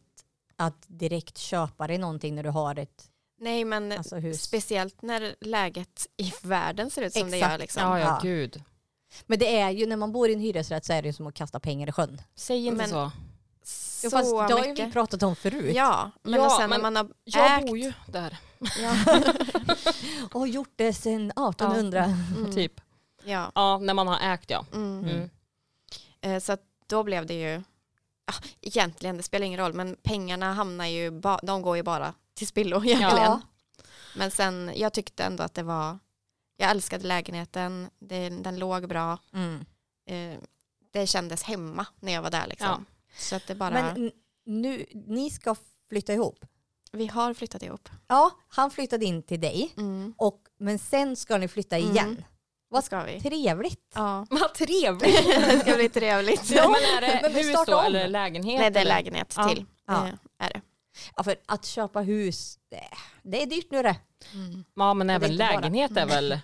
[0.56, 3.08] att direkt köpa dig någonting när du har ett
[3.38, 7.52] Nej, men alltså, speciellt när läget i världen ser ut som det Exakt.
[7.52, 7.58] gör.
[7.58, 7.82] Liksom.
[7.82, 8.18] Ja, ja, Ja.
[8.22, 8.62] gud.
[9.26, 11.26] Men det är ju när man bor i en hyresrätt så är det ju som
[11.26, 12.20] att kasta pengar i sjön.
[12.34, 13.10] Säg inte Men- så.
[14.04, 15.74] Jo, Så fast det har ju vi pratat om förut.
[15.76, 18.36] Ja, men Ja, sen när man har Jag ägt bor ju där.
[18.82, 19.20] Ja.
[20.32, 22.04] Och gjort det sedan 1800.
[22.36, 22.52] Mm.
[22.54, 22.80] Typ.
[23.24, 23.52] Ja.
[23.54, 24.64] Ja, när man har ägt ja.
[24.74, 25.04] Mm.
[25.04, 25.30] Mm.
[26.20, 27.62] Eh, Så att då blev det ju,
[28.26, 32.14] ja, egentligen det spelar ingen roll, men pengarna hamnar ju, ba, de går ju bara
[32.34, 33.24] till spillo egentligen.
[33.24, 33.40] Ja.
[34.16, 35.98] Men sen, jag tyckte ändå att det var,
[36.56, 39.64] jag älskade lägenheten, det, den låg bra, Mm.
[40.08, 40.38] eh,
[40.92, 42.66] det kändes hemma när jag var där liksom.
[42.68, 42.80] Ja.
[43.18, 44.12] Så att det bara, Men
[44.46, 45.54] nu, ni ska
[45.88, 46.44] flytta ihop.
[46.92, 47.88] vi har flyttat ihop.
[48.08, 49.72] Ja, han flyttade in till dig.
[49.76, 50.14] Mm.
[50.18, 51.90] Och, men sen ska ni flytta Mm.
[51.90, 52.24] igen.
[52.68, 53.20] Vad ska vi?
[53.20, 53.92] Trevligt.
[53.94, 54.26] Ja.
[54.30, 55.26] Vad trevligt.
[55.26, 56.50] det ska bli trevligt.
[56.50, 58.60] Ja, men är det hus startar då eller lägenhet?
[58.60, 59.64] Nej, det är lägenhet till.
[59.86, 60.06] Ja.
[60.08, 60.60] Eh, är det.
[61.16, 62.84] Ja, för att köpa hus, det,
[63.22, 63.96] det är dyrt nu det.
[64.74, 66.38] Ja men även inte bara- lägenhet är väl,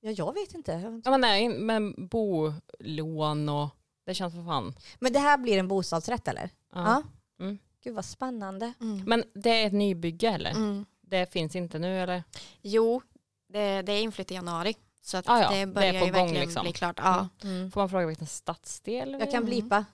[0.00, 1.00] Ja, jag vet inte.
[1.04, 3.68] ja men nej, men bolån och
[4.06, 4.74] det känns för fan.
[4.98, 6.50] Men det här blir en bostadsrätt eller?
[6.74, 7.02] Ja.
[7.38, 7.44] Ja.
[7.44, 7.58] Mm.
[7.84, 8.72] Gud vad spännande.
[8.80, 9.04] Mm.
[9.06, 10.50] Men det är ett nybygge eller?
[10.50, 10.86] Mm.
[11.00, 12.22] Det finns inte nu eller?
[12.62, 13.02] Jo,
[13.48, 14.74] det, det är inflytt i januari.
[15.02, 16.62] Så att Ah, ja, det det är börjar på ju gång verkligen liksom.
[16.62, 16.98] bli klart.
[17.02, 17.28] Ja.
[17.42, 17.70] Mm.
[17.70, 19.10] Får man fråga vilken stadsdel?
[19.12, 19.44] Jag kan Mm.
[19.44, 19.84] blipa.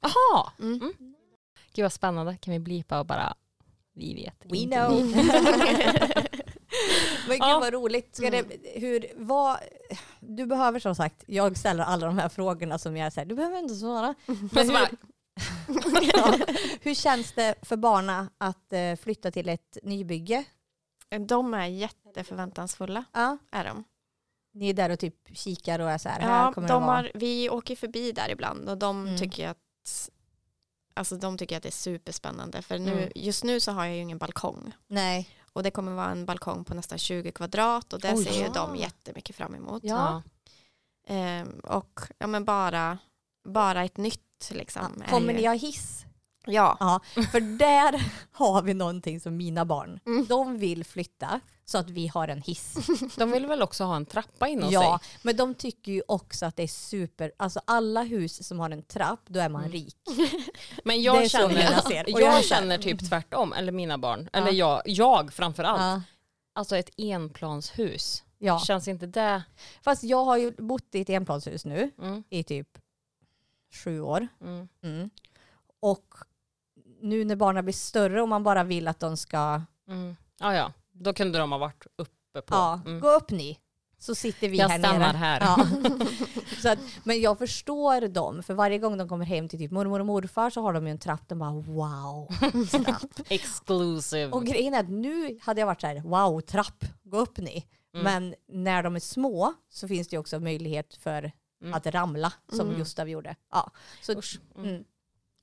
[0.00, 0.52] Jaha!
[0.58, 0.74] Mm.
[0.80, 1.14] Mm.
[1.78, 3.34] Gud vad spännande, kan vi blipa och bara,
[3.94, 5.06] vi vet We inte know.
[7.28, 7.58] Men gud Ja.
[7.60, 8.16] vad roligt.
[8.16, 8.44] Ska det,
[8.74, 9.58] hur, vad,
[10.20, 13.58] du behöver som sagt, jag ställer alla de här frågorna som jag säger, du behöver
[13.58, 14.14] inte svara.
[14.52, 14.88] Men så bara,
[15.66, 16.38] hur, ja,
[16.80, 20.44] hur känns det för barna att eh, flytta till ett nybygge?
[21.28, 23.04] De är jätteförväntansfulla.
[23.12, 23.38] Ja.
[23.52, 23.84] Är de.
[24.54, 26.86] Ni är där och typ kikar och är så här, här Ja, kommer de det
[26.86, 26.96] vara.
[26.96, 29.18] har, vi åker förbi där ibland och de Mm.
[29.18, 29.56] tycker att
[30.98, 33.12] Alltså de tycker att det är superspännande för nu, Mm.
[33.14, 35.28] just nu så har jag ju ingen balkong Nej.
[35.52, 38.24] och det kommer vara en balkong på nästan 20 kvadrat och det Oj.
[38.24, 38.52] ser ju Ja.
[38.54, 39.84] de jättemycket fram emot.
[39.84, 39.96] Ja.
[39.96, 40.22] ja.
[41.14, 42.98] Ehm, och ja men bara,
[43.48, 45.02] bara ett nytt liksom.
[45.04, 46.04] är Kommer ju- ni ha hiss?
[46.48, 46.76] Ja.
[46.80, 47.00] Ja,
[47.32, 50.26] för där har vi någonting som mina barn, Mm.
[50.26, 52.74] de vill flytta så att vi har en hiss.
[53.16, 55.10] De vill väl också ha en trappa inom Ja, sig?
[55.22, 58.82] men de tycker ju också att det är super, alltså alla hus som har en
[58.82, 59.72] trapp, då är man Mm.
[59.72, 59.96] rik.
[60.84, 64.38] Men jag känner, jag jag här- känner typ tvärtom, eller mina barn, Ja.
[64.38, 65.80] eller jag, jag framför allt.
[65.80, 66.02] Ja.
[66.54, 68.58] Alltså ett enplanshus, ja.
[68.60, 69.42] känns inte det?
[69.82, 72.68] Fast jag har ju bott i ett enplanshus nu Mm, i typ
[73.84, 74.28] sju år.
[74.40, 74.68] mm.
[74.82, 75.10] Mm.
[75.80, 76.14] Och
[77.00, 80.16] nu när barnen blir större och man bara vill att de ska, Mm.
[80.40, 82.54] Ja, ja, då kunde de ha varit uppe på.
[82.54, 83.00] ja, Mm.
[83.00, 83.58] gå upp ni.
[84.00, 85.16] Så sitter vi Jag här stannar nere.
[85.16, 85.40] här.
[85.40, 85.66] Ja.
[86.62, 90.00] så att, men jag förstår dem, för varje gång de kommer hem till typ mormor
[90.00, 92.28] och morfar så har de ju en trapp, de bara wow,
[92.70, 93.02] trapp.
[93.28, 94.32] Exclusive.
[94.32, 97.66] och grejen är att nu hade jag varit så här, wow, trapp, gå upp ni.
[97.94, 98.04] Mm.
[98.04, 98.34] Men
[98.64, 101.32] när de är små så finns det ju också möjlighet för
[101.62, 101.74] Mm.
[101.74, 102.78] att ramla, som Mm.
[102.78, 103.36] Gustav gjorde.
[103.52, 103.70] Ja.
[104.02, 104.40] Så, Usch.
[104.58, 104.84] Mm.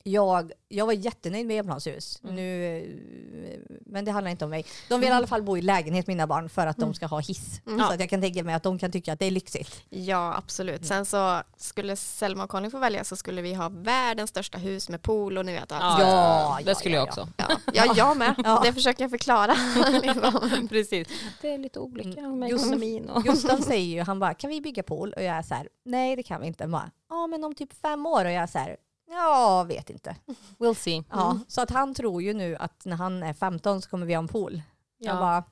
[0.06, 0.14] Mm.
[0.14, 2.20] jag, jag var jättenöjd med enplanshus.
[2.24, 2.36] Mm.
[2.36, 4.66] Nu, eh, men det handlar inte om mig.
[4.90, 7.20] De vill i alla fall bo i lägenhet, mina barn, för att de ska ha
[7.20, 7.62] hiss.
[7.68, 7.80] Mm.
[7.80, 9.84] Så att jag kan tänka mig att de kan tycka att det är lyxigt.
[9.90, 10.86] Ja, absolut.
[10.86, 14.90] Sen så skulle Selma och Conny få välja så skulle vi ha världens största hus
[14.90, 16.00] med pool och ni vet allt.
[16.02, 17.24] Ja, Ja, det skulle ja, jag ja.
[17.48, 17.60] också.
[17.74, 18.36] Ja, ja jag med.
[18.44, 18.62] Ja.
[18.66, 19.56] Det försöker jag förklara.
[20.04, 20.68] liksom.
[20.70, 21.08] Precis.
[21.42, 22.40] Det är lite olika Mm.
[22.40, 23.10] med Just- ekonomin.
[23.10, 23.24] Och...
[23.24, 25.14] Gustav säger ju, han bara, kan vi bygga pool?
[25.14, 26.70] Och jag är så här, nej det kan vi inte.
[27.10, 28.26] Ja men om typ fem år.
[28.26, 30.16] Och jag är så här, ja vet inte.
[30.58, 31.04] We'll see.
[31.12, 31.46] Ja, Mm.
[31.48, 34.20] Så att han tror ju nu att när han är 15 så kommer vi ha
[34.22, 34.62] en pool.
[34.98, 35.20] Jag Ja.
[35.20, 35.44] bara,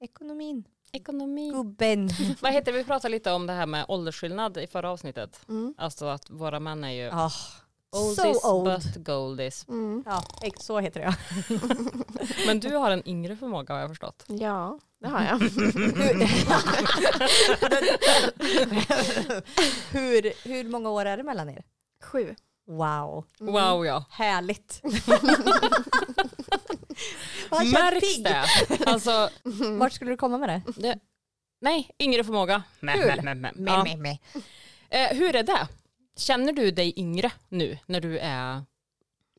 [0.00, 1.50] ekonomin, Ekonomi.
[1.50, 2.10] gubben.
[2.40, 5.40] Vad heter vi pratade lite om det här med åldersskillnad i förra avsnittet.
[5.48, 5.74] Mm.
[5.78, 7.30] Alltså att våra män är ju Ja,
[7.96, 8.64] oldies so old.
[8.82, 9.68] but goldies.
[9.68, 10.02] Mm.
[10.06, 10.22] Ja,
[10.58, 11.16] så heter det.
[12.46, 14.24] Men du har en yngre förmåga har jag förstått.
[14.28, 15.38] Ja, det har jag.
[19.92, 21.64] hur, hur många år är det mellan er?
[22.02, 22.34] Sju.
[22.68, 23.52] Wow, Mm.
[23.52, 24.04] Wow ja.
[24.10, 24.80] härligt.
[27.50, 28.44] Märks det?
[28.86, 29.30] Alltså,
[29.78, 30.62] Vart skulle du komma med det?
[30.76, 30.98] det,
[31.60, 32.62] nej, yngre förmåga.
[33.66, 33.86] Ja.
[34.90, 35.68] Eh, hur är det?
[36.16, 38.62] Känner du dig yngre nu när du är...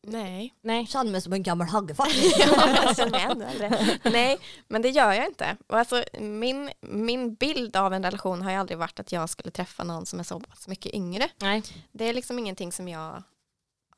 [0.03, 0.53] Nej.
[0.61, 0.87] Nej.
[0.87, 3.97] Känner mig som en gammal ännu äldre.
[4.03, 5.57] Nej, men det gör jag inte.
[5.67, 9.51] Och alltså, min, min bild av en relation har ju aldrig varit att jag skulle
[9.51, 11.29] träffa någon som är så pass mycket yngre.
[11.37, 11.63] Nej.
[11.91, 13.23] Det är liksom ingenting som jag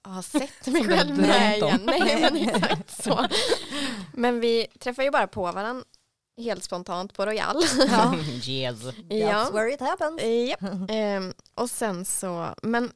[0.04, 1.82] har sett mig själv med igen.
[1.84, 3.28] Nej, men exakt så.
[4.14, 5.84] Men vi träffar ju bara på varandra
[6.38, 7.64] helt spontant på Royal.
[7.90, 8.16] Ja.
[8.48, 8.84] yes.
[8.84, 10.22] That's where it happens.
[10.22, 10.60] Eh, Japp.
[10.90, 12.92] Ehm, och sen så, men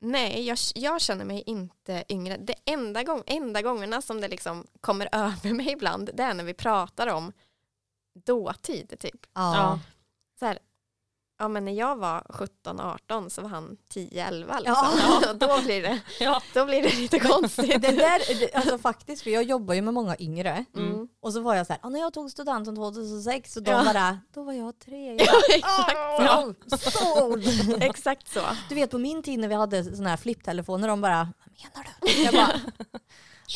[0.00, 2.36] nej, jag, jag känner mig inte yngre.
[2.36, 6.44] Det enda, gång, enda gångerna som det liksom kommer över mig ibland, det är när
[6.44, 7.32] vi pratar om
[8.24, 9.26] dåtid typ.
[9.34, 9.80] Ja.
[10.38, 10.58] Så här,
[11.40, 14.64] Ja men när jag var 17-18 så var han 10-11 liksom.
[15.22, 15.32] Ja.
[15.34, 16.42] Då, blir det, Ja.
[16.54, 17.82] då blir det lite konstigt.
[17.82, 18.20] Det där,
[18.56, 20.64] alltså faktiskt, för jag jobbar ju med många yngre.
[20.76, 21.08] Mm.
[21.22, 23.84] Och så var jag så här, ah, när jag tog studenten 2006 och de Ja.
[23.84, 25.14] bara, då var jag tre.
[25.18, 25.42] Jag Ja,
[26.68, 27.44] exakt, "Ah, såld."
[27.82, 28.40] exakt så.
[28.68, 31.90] Du vet på min tid när vi hade såna här flipptelefoner, de bara, vad menar
[32.00, 32.22] du?
[32.22, 32.60] Jag bara,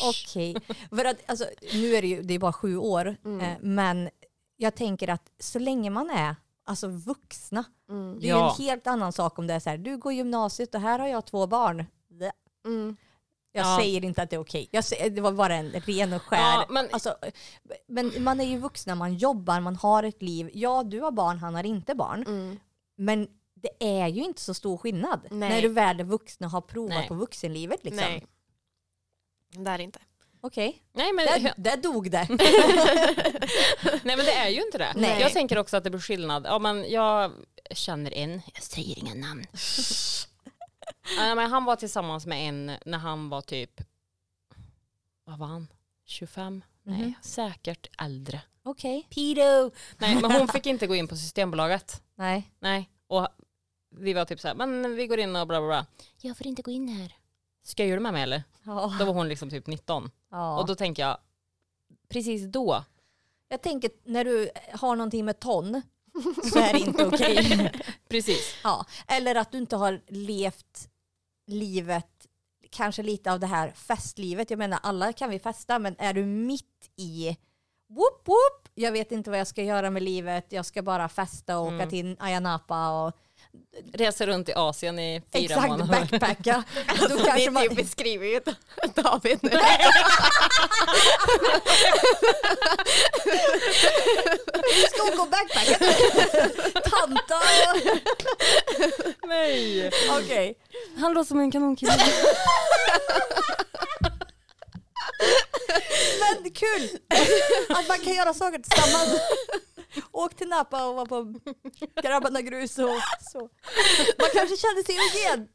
[0.09, 0.55] okej.
[0.89, 3.39] För att alltså, nu är det ju, det är bara sju år, Mm.
[3.41, 4.09] eh, men
[4.57, 8.19] jag tänker att så länge man är alltså vuxna, Mm.
[8.19, 8.55] det är ju Ja.
[8.59, 11.07] en helt annan sak om det är så här, du går gymnasiet och här har
[11.07, 11.85] jag två barn.
[12.65, 12.97] Mm.
[13.51, 13.77] Jag Ja.
[13.79, 14.69] säger inte att det är okej.
[14.71, 16.37] Jag säger, det var bara en ren och skär.
[16.39, 17.15] Ja, men- alltså,
[17.87, 20.49] men man är ju vuxna, man jobbar, man har ett liv.
[20.53, 22.23] Ja, du har barn, han har inte barn.
[22.27, 22.59] Mm.
[22.95, 23.69] Men det
[24.01, 25.49] är ju inte så stor skillnad Nej.
[25.49, 27.07] när du väl är vuxen och har provat Nej.
[27.07, 27.83] på vuxenlivet.
[27.83, 27.97] Liksom.
[28.09, 28.25] Nej.
[29.49, 29.99] Det är inte.
[30.45, 32.27] Okej, Nej, men, där, där dog det.
[34.03, 34.93] nej men det är ju inte det.
[34.95, 35.21] Nej.
[35.21, 36.45] Jag tänker också att det blir skillnad.
[36.45, 37.31] Ja, men jag
[37.71, 39.45] känner en, jag säger inga namn.
[41.17, 43.81] ja, men han var tillsammans med en när han var typ,
[45.25, 45.67] vad var han?
[46.05, 46.63] 25?
[46.83, 47.13] Nej, Mhm.
[47.21, 48.41] säkert äldre.
[48.63, 49.07] Okej.
[49.09, 49.71] Pedo.
[49.97, 52.01] Nej, men hon fick inte gå in på Systembolaget.
[52.15, 52.51] Nej.
[52.59, 53.27] Nej, och
[53.95, 55.85] vi var typ så här, men vi går in och bla bla bla.
[56.21, 57.15] Jag får inte gå in här.
[57.63, 58.43] Skojar du med mig eller?
[58.63, 58.95] Ja.
[58.99, 60.11] Då var hon liksom typ 19.
[60.31, 60.59] Ja.
[60.59, 61.17] Och då tänker jag,
[62.09, 62.83] precis då,
[63.49, 65.81] Jag tänker när du har någonting med ton
[66.53, 67.71] så är det inte okej.
[68.09, 68.55] precis.
[68.63, 68.85] ja.
[69.07, 70.89] Eller att du inte har levt
[71.47, 72.27] livet,
[72.69, 74.49] kanske lite av det här festlivet.
[74.49, 77.37] Jag menar alla kan vi festa men är du mitt i
[77.89, 81.57] whoop whoop, jag vet inte vad jag ska göra med livet, jag ska bara festa
[81.59, 81.89] och åka Mm.
[81.89, 83.13] till Ayia Napa och
[83.93, 86.07] Reser runt i Asien i fyra exakt månader.
[86.11, 86.63] backpacka.
[86.87, 88.39] Då Alltså, kanske det man, beskriver ju
[88.95, 89.49] David nu.
[94.75, 95.77] vi ska åka och backpacka.
[96.89, 97.39] Tanta.
[99.27, 99.91] Nej.
[100.19, 100.55] Okej.
[100.99, 101.93] Han låter som en kanonkille.
[106.19, 106.89] Men kul
[107.69, 109.19] att man kan göra saker tillsammans.
[110.11, 111.33] Åk till Napa och var på
[112.03, 112.89] Grabbarna Grus och
[113.33, 113.49] så.
[114.19, 115.47] Man kanske kände sig igen.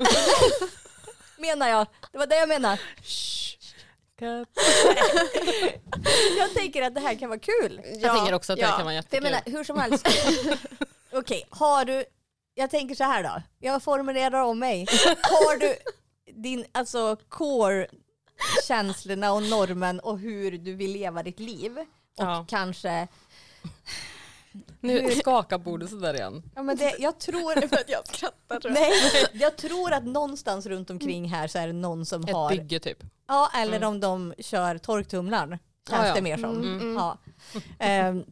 [1.38, 1.86] Menar jag.
[2.12, 2.80] Det var det jag menar.
[6.38, 7.80] Jag tänker att det här kan vara kul.
[7.84, 8.76] Jag tänker också att det ja.
[8.76, 9.22] kan vara För jag jättekul.
[9.22, 10.06] menar, hur som helst.
[11.12, 12.04] Okej, har du,
[12.54, 13.42] jag tänker så här då.
[13.58, 14.86] Jag formulerar om mig.
[15.22, 15.76] Har du
[16.32, 17.86] din, alltså core
[18.68, 21.78] känslorna och normen och hur du vill leva ditt liv?
[21.78, 21.84] Och
[22.16, 22.46] Ja.
[22.48, 23.08] kanske,
[24.80, 26.42] Nu skakar bordet sådär igen.
[26.54, 28.82] ja men det, jag tror, För att jag skrattar tror jag.
[28.82, 32.50] nej, jag tror att någonstans runt omkring här så är det någon som Ett har,
[32.50, 32.98] bygge typ.
[33.26, 35.48] ja eller om de kör torktumlaren.
[35.88, 36.14] Känns Ja, ja.
[36.14, 36.50] det mer som.
[36.50, 36.94] Mm, mm.
[36.96, 37.18] Ja.
[37.78, 38.24] Ehm,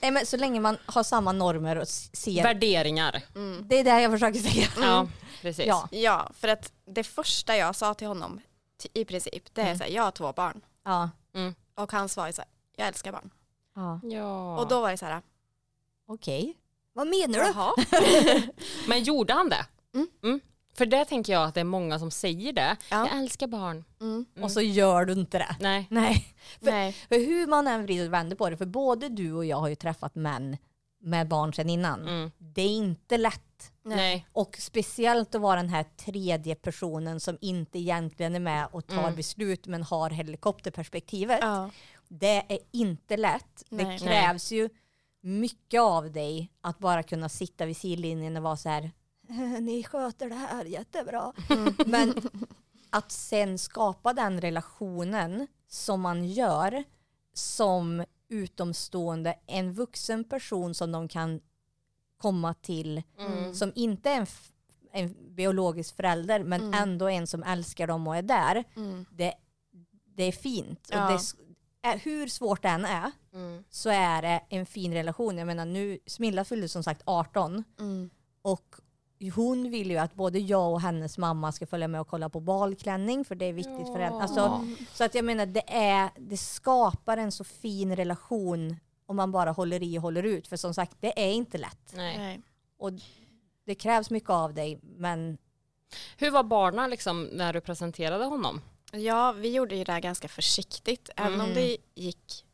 [0.00, 3.22] nej, men så länge man har samma normer och ser, Värderingar.
[3.34, 3.64] Mm.
[3.68, 4.66] det är det jag försöker säga.
[4.80, 5.08] Ja,
[5.42, 5.66] precis.
[5.66, 5.88] Ja.
[5.90, 8.40] Ja, för att det första jag sa till honom
[8.92, 9.78] i princip, det är Mm.
[9.78, 10.60] så här, jag har två barn.
[10.84, 11.10] Ja.
[11.74, 13.30] Och han svarade så här, jag älskar barn.
[13.78, 14.00] Ja.
[14.02, 14.58] Ja.
[14.60, 15.22] Och då var det så här,
[16.06, 16.56] Okej.
[16.92, 18.52] Vad menar du?
[18.88, 19.66] Men gjorde han det?
[20.22, 20.40] Mm.
[20.74, 22.76] För det tänker jag att det är många som säger det.
[22.90, 23.08] Ja.
[23.08, 23.84] Jag älskar barn.
[24.00, 24.26] Mm.
[24.42, 25.56] Och så gör du inte det.
[25.60, 25.86] Nej.
[25.90, 26.34] Nej.
[26.62, 26.92] För, Nej.
[27.08, 29.68] för hur man än vrider och vänder på det, för både du och jag har
[29.68, 30.56] ju träffat män
[31.00, 32.08] med barn sedan innan.
[32.08, 32.30] Mm.
[32.38, 33.72] Det är inte lätt.
[33.82, 34.26] Nej.
[34.32, 38.98] Och speciellt att vara den här tredje personen som inte egentligen är med och tar
[39.02, 39.14] Mm.
[39.16, 41.38] beslut men har helikopterperspektivet.
[41.42, 41.70] Ja.
[42.08, 43.64] Det är inte lätt.
[43.68, 43.84] Nej.
[43.84, 44.68] Det krävs ju
[45.20, 48.90] mycket av dig att bara kunna sitta vid sidlinjen och vara så här
[49.60, 51.32] ni sköter det här jättebra.
[51.50, 51.74] Mm.
[51.86, 52.14] Men
[52.90, 56.84] att sen skapa den relationen som man gör
[57.34, 61.40] som utomstående, en vuxen person som de kan
[62.16, 63.54] komma till Mm.
[63.54, 64.26] som inte är en,
[64.92, 66.74] en biologisk förälder men Mm.
[66.82, 68.64] ändå en som älskar dem och är där.
[68.76, 69.04] Mm.
[69.10, 69.34] Det,
[70.04, 70.88] det är fint.
[70.92, 71.06] Ja.
[71.06, 71.47] Och det,
[71.82, 73.64] hur svårt det än är Mm.
[73.70, 75.38] så är det en fin relation.
[75.38, 78.10] Jag menar nu, Smilla fyllde som sagt 18 Mm.
[78.42, 78.74] och
[79.34, 82.40] hon vill ju att både jag och hennes mamma ska följa med och kolla på
[82.40, 84.22] balklänning för det är viktigt för henne.
[84.22, 89.32] Alltså, så att jag menar det, är, det skapar en så fin relation om man
[89.32, 90.48] bara håller i och håller ut.
[90.48, 91.92] För som sagt det är inte lätt.
[91.94, 92.18] Nej.
[92.18, 92.40] Nej.
[92.78, 92.90] Och
[93.66, 95.38] det krävs mycket av dig men
[96.16, 98.60] Hur var barnen liksom när du presenterade honom?
[98.92, 101.10] Ja, vi gjorde ju det här ganska försiktigt.
[101.16, 101.54] Även om Mm.
[101.54, 102.44] det gick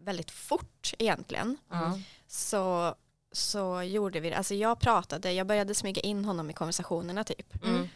[0.00, 1.92] väldigt fort egentligen Mm.
[2.28, 2.94] så,
[3.32, 4.36] så gjorde vi det.
[4.36, 7.64] Alltså jag pratade, jag började smyga in honom i konversationerna typ.
[7.64, 7.88] Mm.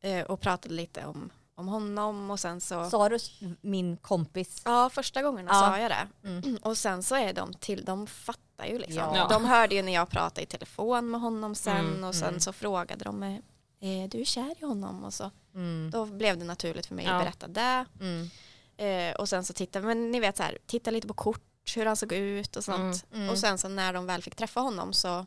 [0.00, 3.18] Eh, och pratade lite om, om honom och sen så sa du
[3.60, 4.62] min kompis?
[4.64, 5.54] Ja, första gången Ja.
[5.54, 6.08] sa jag det.
[6.28, 6.58] Mm.
[6.62, 8.96] Och sen så är de till, de fattar ju liksom.
[9.14, 9.28] Ja.
[9.30, 12.40] De hörde ju när jag pratade i telefon med honom sen Mm, och sen mm.
[12.40, 13.42] så frågade de mig,
[13.80, 15.04] är du kär i honom?
[15.04, 15.30] Och så.
[15.54, 15.90] Mm.
[15.92, 17.12] Då blev det naturligt för mig Ja.
[17.14, 17.84] att berätta det.
[18.00, 18.30] Mm.
[18.76, 21.42] Eh, och sen så titta, men ni vet så här, titta lite på kort,
[21.76, 23.04] hur han såg ut och sånt.
[23.10, 23.20] Mm.
[23.22, 23.30] Mm.
[23.30, 25.26] Och sen så när de väl fick träffa honom så,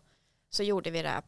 [0.50, 1.22] så gjorde vi det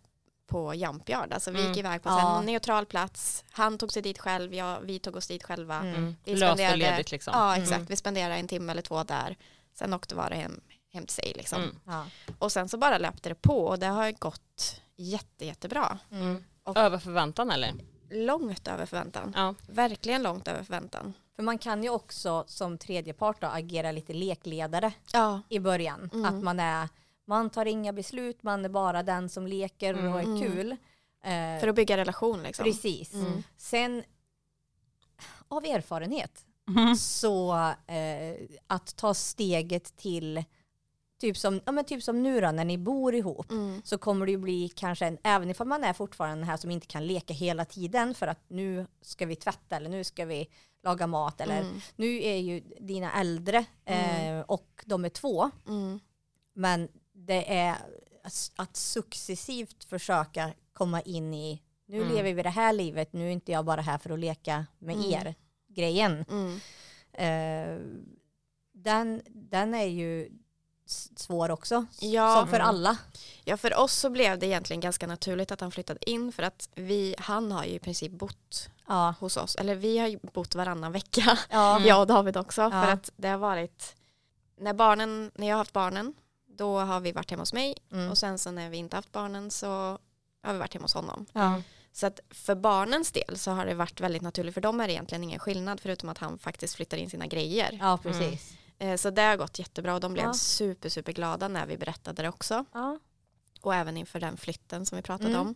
[0.47, 1.33] på Jump Yard.
[1.33, 1.79] Alltså vi gick Mm.
[1.79, 2.39] iväg på Ja.
[2.39, 3.43] en neutral plats.
[3.51, 5.79] Han tog sig dit själv, jag, vi tog oss dit själva.
[5.79, 6.15] Mm.
[6.23, 7.33] Vi Löst och spenderade- ledigt liksom.
[7.38, 7.86] Ja exakt, Mm.
[7.86, 9.38] vi spenderade en timme eller två där.
[9.73, 10.62] Sen åkte var det hem,
[10.93, 11.79] hem till sig liksom.
[11.86, 12.05] Ja.
[12.39, 15.99] Och sen så bara löpte det på och det har gått jätte, jättebra.
[16.12, 16.43] Mm.
[16.65, 17.73] Över förväntan eller?
[18.10, 19.34] Långt över förväntan.
[19.36, 19.56] Ja.
[19.67, 21.13] Verkligen långt över förväntan.
[21.36, 25.41] För man kan ju också som tredje part då, agera lite lekledare Ja.
[25.49, 26.10] i början.
[26.13, 26.26] Mm.
[26.26, 26.89] Att man är,
[27.26, 30.41] man tar inga beslut, man är bara den som leker och är Mm.
[30.41, 30.71] kul.
[31.23, 32.63] Eh, För att bygga relation liksom.
[32.65, 33.13] Precis.
[33.13, 33.43] Mm.
[33.58, 34.04] Sen
[35.47, 36.95] av erfarenhet Mm.
[36.95, 37.54] så
[37.88, 38.36] eh,
[38.67, 40.43] att ta steget till
[41.23, 43.81] typ som, ja, men typ som nu då när ni bor ihop Mm.
[43.86, 46.71] så kommer det ju bli kanske, en, även ifall man är fortfarande den här som
[46.71, 50.47] inte kan leka hela tiden för att nu ska vi tvätta eller nu ska vi
[50.83, 51.81] laga mat eller Mm.
[51.95, 55.99] nu är ju dina äldre eh, och de är två Mm.
[56.53, 57.75] men det är
[58.55, 62.15] att- successivt försöka komma in i nu Mm.
[62.15, 64.95] lever vi det här livet, nu är inte jag bara här för att leka med
[64.95, 65.12] Mm.
[65.12, 65.36] er
[65.67, 66.25] grejen.
[66.29, 66.59] Mm.
[67.13, 67.79] Eh,
[68.73, 70.29] den, den är ju
[71.15, 72.35] svår också, Ja.
[72.35, 72.67] som för Mm.
[72.67, 72.97] alla.
[73.45, 76.69] Ja, för oss så blev det egentligen ganska naturligt att han flyttade in för att
[76.75, 79.13] vi, han har ju i princip bott Ja.
[79.19, 79.55] hos oss.
[79.55, 81.75] Eller vi har ju bott varannan vecka, Ja.
[81.75, 81.87] Mm.
[81.87, 82.61] jag och David också.
[82.61, 82.69] Ja.
[82.71, 83.95] För att det har varit,
[84.57, 86.13] när, barnen, när jag har haft barnen,
[86.57, 87.75] då har vi varit hemma hos mig.
[87.91, 88.11] Mm.
[88.11, 89.67] Och sen så när vi inte haft barnen så
[90.43, 91.25] har vi varit hemma hos honom.
[91.33, 91.61] Ja.
[91.91, 94.53] Så att för barnens del så har det varit väldigt naturligt.
[94.53, 97.77] För dem är det egentligen ingen skillnad förutom att han faktiskt flyttar in sina grejer.
[97.81, 98.51] ja, precis.
[98.51, 98.57] Eh,
[98.97, 100.33] Så det har gått jättebra och de blev Ja.
[100.33, 102.65] super, super glada när vi berättade det också.
[102.73, 102.99] Ja.
[103.61, 105.41] och även inför den flytten som vi pratade Mm.
[105.41, 105.55] om.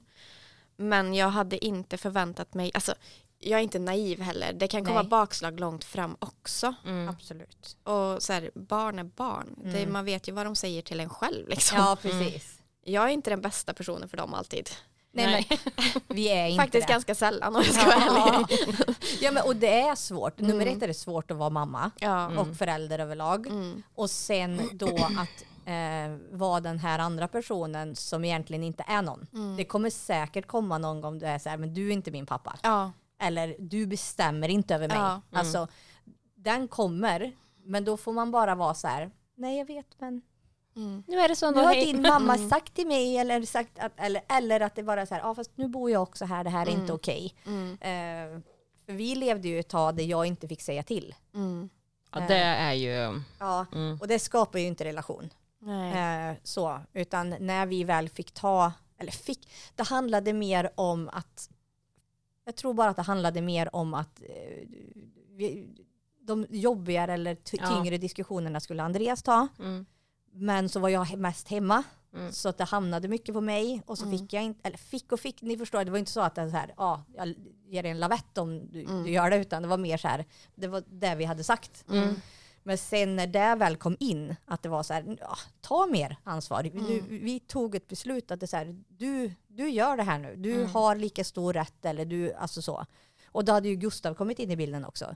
[0.75, 2.93] Men jag hade inte förväntat mig, alltså
[3.39, 5.09] jag är inte naiv heller, det kan komma Nej.
[5.09, 6.73] bakslag långt fram också.
[6.85, 7.09] Mm.
[7.09, 7.77] Absolut.
[7.83, 9.93] Och så här, barn är barn, det, Mm.
[9.93, 11.47] man vet ju vad de säger till en själv.
[11.47, 11.77] Liksom.
[11.77, 12.59] Ja, precis.
[12.83, 14.69] Jag är inte den bästa personen för dem alltid.
[15.25, 15.59] Nej, Nej.
[15.77, 16.93] men vi är inte Faktiskt det.
[16.93, 18.57] ganska sällan om jag ska vara ärlig.
[18.87, 18.93] Ja.
[19.21, 20.39] ja, men och det är svårt.
[20.39, 20.77] Nummer Mm.
[20.77, 22.25] ett är det svårt att vara mamma Ja.
[22.25, 22.37] Mm.
[22.37, 23.47] och förälder överlag.
[23.47, 23.83] Mm.
[23.95, 29.27] Och sen då att eh, vara den här andra personen som egentligen inte är någon.
[29.33, 29.57] Mm.
[29.57, 32.25] Det kommer säkert komma någon gång du är så här, men du är inte min
[32.25, 32.55] pappa.
[32.63, 32.91] Ja.
[33.21, 34.97] Eller du bestämmer inte över mig.
[34.97, 35.09] Ja.
[35.11, 35.21] Mm.
[35.31, 35.67] Alltså,
[36.35, 37.31] den kommer,
[37.65, 40.21] men då får man bara vara så här, nej jag vet men
[40.77, 41.03] Mm.
[41.07, 41.85] Nu är det så nu har hej.
[41.85, 42.49] din mamma Mm.
[42.49, 45.35] sagt till mig eller, sagt att, eller, eller att det bara är så här, ja
[45.35, 46.81] fast nu bor jag också här, det här är Mm.
[46.81, 47.35] inte okej.
[47.45, 47.71] Mm.
[47.71, 48.41] Eh,
[48.85, 51.15] för vi levde ju ett tag där jag inte fick säga till.
[51.33, 51.69] Mm.
[52.13, 53.21] Ja, det är ju...
[53.39, 53.65] Ja.
[53.73, 53.97] Mm.
[54.01, 55.29] Och det skapar ju inte relation.
[55.59, 56.29] Nej.
[56.31, 61.49] Eh, så, utan när vi väl fick ta, eller fick, det handlade mer om att,
[62.45, 64.67] jag tror bara att det handlade mer om att eh,
[65.29, 65.67] vi,
[66.21, 67.67] de jobbigare eller ty- Ja.
[67.67, 69.47] tyngre diskussionerna skulle Andreas ta.
[69.59, 69.85] Mm.
[70.39, 71.83] Men så var jag mest hemma.
[72.15, 72.31] Mm.
[72.31, 74.17] Så att det hamnade mycket på mig och så Mm.
[74.19, 76.41] fick jag inte, eller fick och fick, ni förstår, det var inte så att det
[76.41, 77.33] är så här, ja, jag
[77.65, 79.03] ger dig en lavett om du, Mm.
[79.03, 81.85] du gör det, utan det var mer så här, det var det vi hade sagt.
[81.89, 82.15] Mm.
[82.63, 86.17] Men sen när det väl kom in, att det var så här, ja, ta mer
[86.23, 86.63] ansvar.
[86.63, 86.83] Mm.
[86.85, 90.19] Nu, vi tog ett beslut att det är så här, du, du gör det här
[90.19, 90.69] nu, du Mm.
[90.69, 92.85] har lika stor rätt eller du, alltså så.
[93.27, 95.15] Och då hade ju Gustav kommit in i bilden också.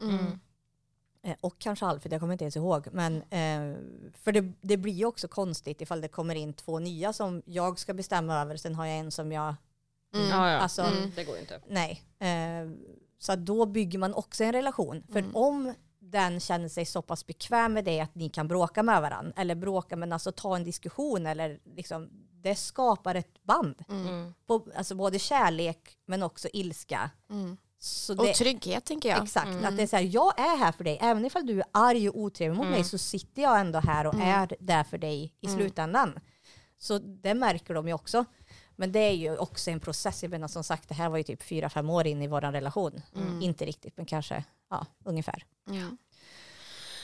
[1.23, 1.31] Mm.
[1.31, 2.87] Eh, Och kanske Alfred, jag kommer inte ens ihåg.
[2.91, 3.77] Men, eh,
[4.23, 7.79] för det, det blir ju också konstigt ifall det kommer in två nya som jag
[7.79, 9.55] ska bestämma över, sen har jag en som jag,
[10.13, 10.29] Mm.
[10.29, 10.35] Ja.
[10.57, 11.11] Alltså- mm.
[11.15, 11.61] Det går ju inte.
[11.67, 12.01] nej.
[12.19, 12.69] Eh,
[13.19, 15.03] så då bygger man också en relation.
[15.11, 15.35] För Mm.
[15.35, 19.33] om den känner sig så pass bekväm med det att ni kan bråka med varandra,
[19.35, 23.83] eller bråka men alltså ta en diskussion, eller liksom, det skapar ett band.
[23.89, 24.07] Mm.
[24.07, 24.33] Mm.
[24.45, 27.09] På, alltså både kärlek men också ilska.
[27.81, 27.85] Mm.
[27.85, 29.23] Så Och det, trygghet tänker jag.
[29.23, 29.65] Exakt, Mm.
[29.65, 30.97] att det är så här, jag är här för dig.
[31.01, 32.71] Även ifall du är arg och otrevlig mot Mm.
[32.75, 34.27] mig så sitter jag ändå här och Mm.
[34.27, 35.57] är där för dig i Mm.
[35.59, 36.19] slutändan.
[36.77, 38.25] Så det märker de ju också.
[38.75, 40.23] Men det är ju också en process.
[40.23, 42.41] Jag menar som sagt, det här var ju typ fyra, fem år in i vår
[42.41, 43.01] relation.
[43.15, 43.41] Mm.
[43.41, 45.45] Inte riktigt, men kanske ja, ungefär.
[45.69, 45.97] Mm.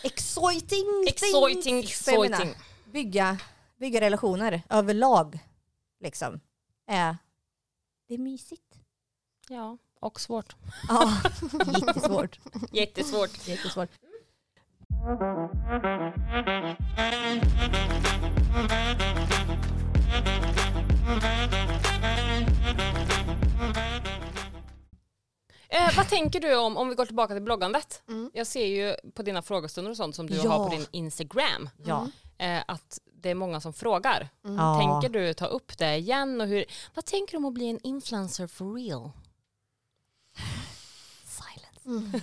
[0.04, 1.06] Exciting!
[1.08, 2.08] Exciting, things!
[2.08, 2.62] Jag menar, exciting.
[2.92, 3.38] Bygga,
[3.80, 5.40] bygga relationer överlag,
[6.00, 6.40] liksom.
[6.88, 7.18] Är,
[8.08, 8.76] det är mysigt.
[9.50, 10.56] Ja, och svårt.
[10.90, 11.14] Ja,
[11.74, 12.40] jättesvårt.
[12.72, 13.48] Jättesvårt.
[13.48, 13.90] jättesvårt.
[25.70, 28.02] Eh, vad tänker du om, om vi går tillbaka till bloggandet?
[28.08, 28.32] Mm.
[28.34, 30.52] Jag ser ju på dina frågestunder och sånt som du Ja.
[30.52, 32.08] har på din Instagram, Ja.
[32.38, 34.30] eh, att det är många som frågar.
[34.42, 34.80] Ja.
[34.80, 36.42] Tänker du ta upp det igen?
[36.42, 39.12] Och hur, vad tänker du om att bli en influencer for real?
[41.88, 42.22] Silence.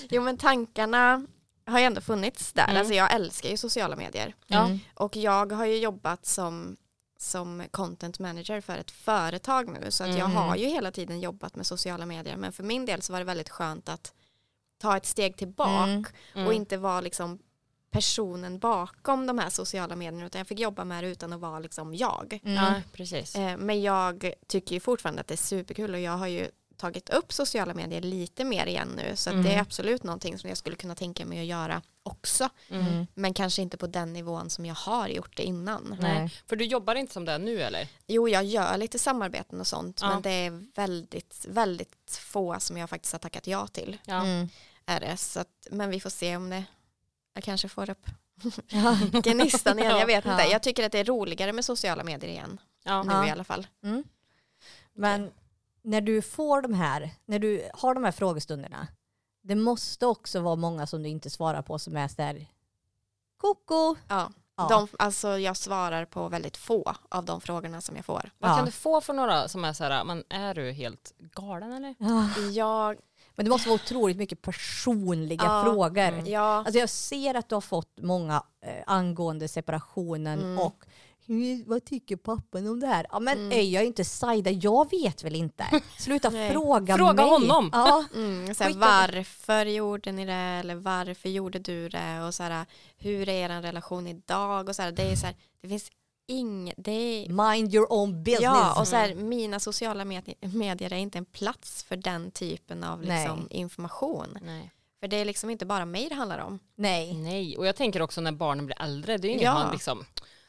[0.10, 1.26] jo men tankarna
[1.66, 2.64] har ju ändå funnits där.
[2.64, 2.76] Mm.
[2.76, 4.34] Alltså jag älskar ju sociala medier.
[4.48, 4.78] Mm.
[4.94, 6.76] Och jag har ju jobbat som,
[7.18, 9.90] som content manager för ett företag nu.
[9.90, 10.36] Så att jag Mm.
[10.36, 12.36] har ju hela tiden jobbat med sociala medier.
[12.36, 14.12] Men för min del så var det väldigt skönt att
[14.78, 16.04] ta ett steg tillbaka Mm.
[16.34, 16.46] Mm.
[16.46, 17.38] och inte vara liksom
[17.90, 21.58] personen bakom de här sociala medierna utan jag fick jobba med det utan att vara
[21.58, 22.40] liksom jag.
[22.44, 22.54] Mm.
[22.54, 23.34] Ja, precis.
[23.36, 27.10] Eh, Men jag tycker ju fortfarande att det är superkul och jag har ju tagit
[27.10, 29.62] upp sociala medier lite mer igen nu så att det är Mm.
[29.62, 33.06] absolut någonting som jag skulle kunna tänka mig att göra också Mm.
[33.14, 35.96] men kanske inte på den nivån som jag har gjort det innan.
[36.00, 36.30] Nej.
[36.46, 37.88] För du jobbar inte som det nu eller?
[38.06, 40.08] Jo, jag gör lite samarbeten och sånt Ja.
[40.08, 43.98] men det är väldigt, väldigt få som jag faktiskt har tackat ja till.
[44.06, 44.22] Ja.
[44.24, 44.48] Mm.
[44.86, 46.64] Är det, så att, men vi får se om det,
[47.34, 48.06] jag kanske får upp
[48.68, 48.98] Ja.
[49.22, 50.42] gnistan igen, jag vet inte.
[50.42, 50.50] Ja.
[50.52, 53.02] Jag tycker att det är roligare med sociala medier igen, Ja.
[53.02, 53.26] nu Ja.
[53.26, 53.66] i alla fall.
[53.82, 54.04] Mm.
[54.94, 55.30] Men
[55.86, 58.86] när du får de här, när du har de här frågestunderna,
[59.42, 62.46] det måste också vara många som du inte svarar på som är sådär
[63.36, 63.96] koko.
[64.08, 64.30] Ja.
[64.56, 64.66] Ja.
[64.70, 68.30] De, alltså jag svarar på väldigt få av de frågorna som jag får.
[68.38, 68.56] Vad Ja.
[68.56, 71.94] kan du få för några som är så här, men är du helt galen eller?
[71.98, 72.28] Ja.
[72.52, 72.96] Jag,
[73.34, 75.62] Men det måste vara otroligt mycket personliga Ja.
[75.64, 76.02] frågor.
[76.02, 76.26] Mm.
[76.26, 80.58] ja, Alltså jag ser att du har fått många eh, angående separationen Mm.
[80.58, 80.84] och
[81.26, 83.06] hur, vad tycker pappan om det här?
[83.12, 83.52] Ja men Mm.
[83.58, 84.50] är jag inte Saida?
[84.50, 85.66] Jag vet väl inte.
[85.98, 87.24] Sluta fråga Fråga mig.
[87.24, 87.70] honom.
[87.72, 88.04] Ja.
[88.14, 93.50] mm, såhär, varför gjorde ni det eller varför gjorde du det och såhär, hur är
[93.50, 95.90] er relation idag och såhär, det är såhär, det finns
[96.28, 98.42] inget, det är Mind your own business.
[98.42, 102.84] Ja, och så här, mina sociala med- medier är inte en plats för den typen
[102.84, 103.60] av liksom, Nej.
[103.60, 104.38] information.
[104.42, 104.72] Nej.
[105.00, 106.58] För det är liksom inte bara mig det handlar om.
[106.74, 107.14] Nej.
[107.14, 109.54] Nej, och jag tänker också när barnen blir äldre, det är ju inget Ja.
[109.54, 110.04] man liksom,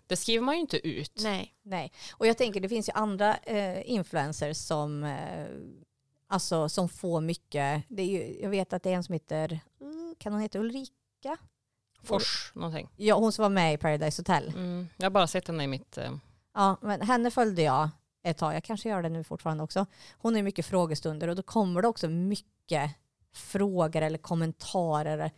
[0.07, 1.19] det skriver man ju inte ut.
[1.23, 1.53] Nej.
[1.63, 1.91] Nej.
[2.11, 5.47] Och jag tänker det finns ju andra eh, influencers som, eh,
[6.27, 7.83] alltså, som får mycket.
[7.87, 10.59] Det är ju, jag vet att det är en som heter, mm, kan hon heta
[10.59, 11.37] Ulrika?
[12.03, 12.89] Fors någonting.
[12.95, 14.53] Ja, hon som var med i Paradise Hotel.
[14.55, 14.87] Mm.
[14.97, 15.97] Jag har bara sett henne i mitt...
[15.97, 16.11] Eh,
[16.57, 17.89] Ja, men henne följde jag
[18.23, 18.55] ett tag.
[18.55, 19.85] Jag kanske gör det nu fortfarande också.
[20.17, 22.91] Hon ju mycket frågestunder och då kommer det också mycket
[23.33, 25.31] frågor eller kommentarer.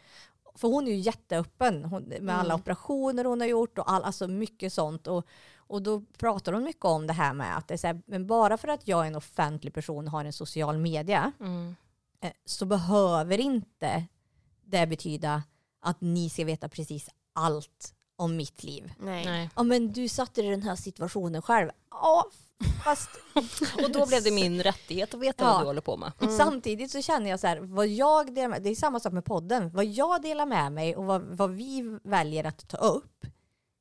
[0.59, 2.61] För hon är ju jätteöppen hon, med alla Mm.
[2.61, 5.07] operationer hon har gjort och all, alltså mycket sånt.
[5.07, 5.25] Och,
[5.57, 8.27] och då pratar hon mycket om det här med att det är så här, men
[8.27, 11.75] bara för att jag är en offentlig person och har en social media mm.
[12.21, 14.05] eh, så behöver inte
[14.65, 15.43] det betyda
[15.81, 18.93] att ni ska veta precis allt om mitt liv.
[18.99, 19.25] Nej.
[19.25, 19.49] Nej.
[19.55, 21.69] Ja men du satte dig i den här situationen själv.
[21.91, 22.25] Ja
[22.83, 23.09] fast
[23.83, 25.51] Och då blev det min rättighet att veta Ja.
[25.53, 26.11] vad du håller på med.
[26.21, 26.37] Mm.
[26.37, 29.25] samtidigt så känner jag så här, vad jag delar med, det är samma sak med
[29.25, 33.25] podden, vad jag delar med mig och vad, vad vi väljer att ta upp,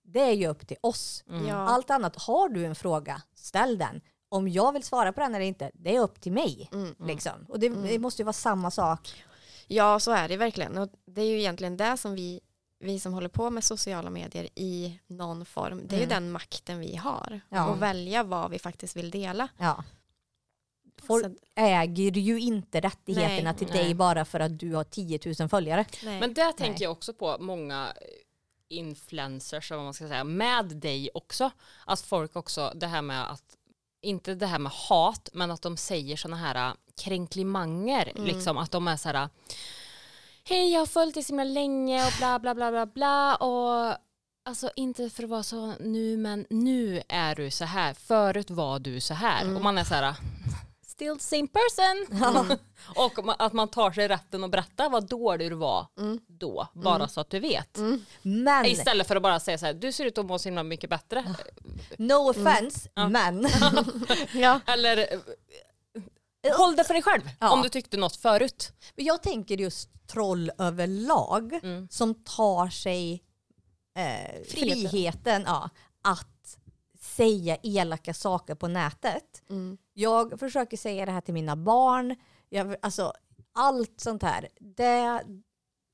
[0.04, 1.24] det är ju upp till oss.
[1.28, 1.46] Mm.
[1.46, 1.54] Ja.
[1.56, 4.00] Allt annat, har du en fråga, ställ den.
[4.28, 6.68] Om jag vill svara på den eller inte, det är upp till mig.
[6.72, 6.94] Mm.
[7.06, 7.32] Liksom.
[7.48, 9.24] Och det, det måste ju vara samma sak.
[9.66, 10.78] Ja, så är det verkligen.
[10.78, 12.40] Och det är ju egentligen det som vi,
[12.80, 16.00] vi som håller på med sociala medier i någon form, det är Mm.
[16.00, 17.40] ju den makten vi har.
[17.48, 17.66] Ja.
[17.68, 19.48] Och välja vad vi faktiskt vill dela.
[19.56, 19.84] Ja.
[21.02, 23.84] Folk Så, äger ju inte rättigheterna Nej, till nej.
[23.84, 25.84] dig bara för att du har 10 000 följare.
[26.04, 26.20] nej.
[26.20, 27.92] Men det tänker jag också på många
[28.68, 31.50] influencers, eller vad man ska säga, med dig också.
[31.86, 33.42] Att folk också, det här med att,
[34.02, 38.24] inte det här med hat, men att de säger sådana här äh, kränklimanger, Mm.
[38.24, 39.28] liksom att de är så här
[40.48, 43.96] hej jag har följt dig så himla länge och bla bla bla bla bla och
[44.44, 48.78] alltså inte för att vara så nu men nu är du så här, förut var
[48.78, 49.56] du så här Mm.
[49.56, 50.14] och man är så här
[50.86, 52.26] still the same person.
[52.96, 56.18] och ma- att man tar sig rätten att berätta vad dålig du var Mm.
[56.26, 57.76] då, bara så att du vet.
[57.78, 58.04] Mm.
[58.22, 60.62] Men, Istället för att bara säga så här, du ser ut att må så himla
[60.62, 61.24] mycket bättre.
[61.98, 63.08] no offense, Ja.
[63.08, 63.48] men.
[64.34, 64.60] Ja.
[64.66, 65.06] Eller
[66.56, 67.52] håll det för dig själv Ja.
[67.52, 68.72] om du tyckte något förut.
[68.96, 71.88] Men jag tänker just troll överlag Mm.
[71.90, 73.24] som tar sig
[73.98, 74.90] eh, Friheten.
[74.90, 75.70] friheten ja,
[76.04, 76.56] att
[77.00, 79.42] säga elaka saker på nätet.
[79.50, 79.78] Mm.
[79.94, 82.16] Jag försöker säga det här till mina barn.
[82.48, 83.12] Jag, alltså,
[83.54, 84.48] allt sånt här.
[84.60, 85.22] Det,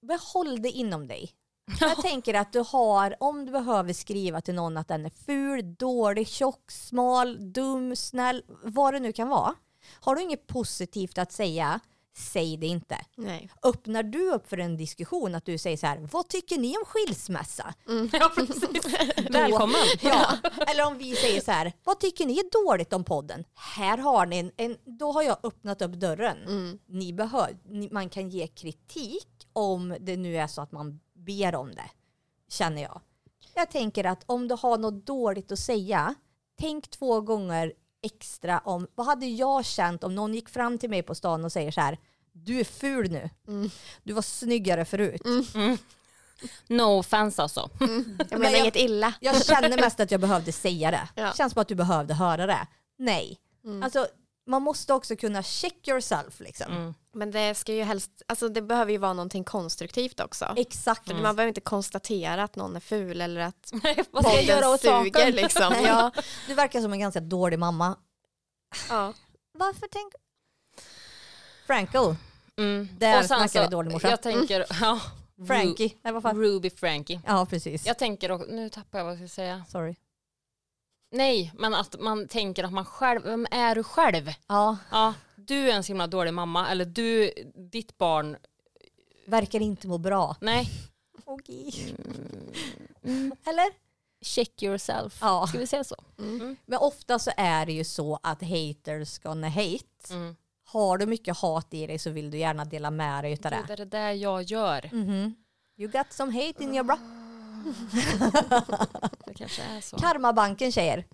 [0.07, 1.31] behåll det inom dig.
[1.81, 5.75] Jag tänker att du har, om du behöver skriva till någon att den är ful,
[5.75, 9.55] dålig, tjock, smal, dum, snäll, vad det nu kan vara.
[10.01, 11.81] Har du inget positivt att säga,
[12.17, 12.99] säg det inte.
[13.17, 13.51] Nej.
[13.63, 16.85] Öppnar du upp för en diskussion att du säger så här, vad tycker ni om
[16.85, 17.75] skilsmässa?
[18.13, 18.65] Ja, precis.
[19.31, 19.77] Välkommen.
[20.01, 23.45] Ja, eller om vi säger så här, vad tycker ni är dåligt om podden?
[23.55, 26.39] Här har ni en, en då har jag öppnat upp dörren.
[26.43, 26.79] Mm.
[26.87, 31.55] Ni behör, ni, man kan ge kritik om det nu är så att man ber
[31.55, 31.91] om det,
[32.49, 33.01] känner jag.
[33.55, 36.15] Jag tänker att om du har något dåligt att säga,
[36.61, 37.73] tänk två gånger
[38.05, 41.53] extra om vad hade jag känt om någon gick fram till mig på stan och
[41.53, 41.99] säger så här
[42.33, 43.31] du är ful nu.
[43.49, 43.71] Mm.
[44.03, 45.23] Du var snyggare förut.
[45.55, 45.79] Mm.
[46.67, 47.71] No offense alltså.
[47.81, 47.91] Jag
[48.31, 49.15] Men menar jag- inget illa.
[49.21, 51.09] Jag känner mest att jag behövde säga det.
[51.15, 51.33] Ja.
[51.37, 52.67] Känns som att du behövde höra det.
[52.99, 53.39] Nej.
[53.65, 53.83] Mm.
[53.83, 54.07] Alltså,
[54.47, 56.41] man måste också kunna check yourself.
[56.41, 56.73] Liksom.
[56.73, 56.95] Mm.
[57.13, 60.55] Men det ska ju helst, alltså det behöver ju vara någonting konstruktivt också.
[60.57, 61.09] Exakt.
[61.09, 63.73] För man behöver inte konstatera att någon är ful eller att
[64.11, 65.75] Vad ska jag göra åt suger liksom.
[65.85, 66.11] Ja.
[66.49, 67.97] Du verkar som en ganska dålig mamma.
[68.89, 69.13] Ja.
[69.53, 70.13] Varför tänk...
[71.67, 72.17] Franco.
[72.57, 72.89] Mm.
[72.99, 74.11] Där Och snackar vi dålig morsa.
[74.11, 75.01] Jag tänker, ja.
[75.47, 75.91] Frankie.
[76.03, 76.37] Nej, vad fan?
[76.39, 77.21] Ruby Frankie.
[77.27, 77.87] Ja, precis.
[77.87, 79.65] Jag tänker, också- nu tappar jag vad jag ska säga.
[79.69, 79.97] Sorry.
[81.15, 84.31] Nej, men att man tänker att man själv, vem är du själv?
[84.49, 87.33] Ja, Ja, du är en så himla dålig mamma, eller du,
[87.73, 88.37] ditt barn,
[89.27, 90.37] verkar inte må bra.
[90.41, 90.69] nej.
[91.25, 91.95] Okej.
[93.05, 93.33] Mm.
[93.47, 93.65] Eller?
[94.25, 95.19] Check yourself.
[95.21, 95.47] Ja.
[95.47, 95.97] Ska vi säga så?
[96.19, 96.57] Mm.
[96.67, 99.85] Men ofta så är det ju så att haters gonna hate.
[100.11, 100.37] Mm.
[100.65, 103.67] Har du mycket hat i dig så vill du gärna dela med dig utav Gud,
[103.67, 103.73] det.
[103.73, 104.91] är det där jag gör?
[104.93, 105.35] Mhm.
[105.77, 106.99] You got some hate in your bra.
[109.27, 109.97] Det kanske är så.
[109.99, 111.05] Karmabanken tjejer.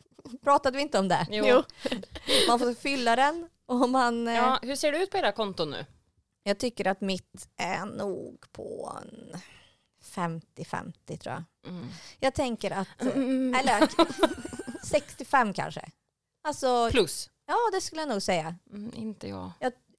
[0.42, 1.26] Pratade vi inte om det?
[1.30, 1.62] Jo.
[2.48, 4.28] Man får fylla den och man...
[4.28, 5.86] eh, Ja, hur ser det ut på era konton nu?
[6.42, 9.40] Jag tycker att mitt är nog på en
[10.04, 11.42] 50-50 tror jag.
[11.72, 11.86] Mm.
[12.20, 12.88] Jag tänker att...
[13.00, 13.88] Eller
[14.86, 15.90] 65 kanske.
[16.48, 17.30] Alltså, Plus.
[17.46, 18.54] ja det skulle jag nog säga.
[18.72, 19.50] Mm, inte jag.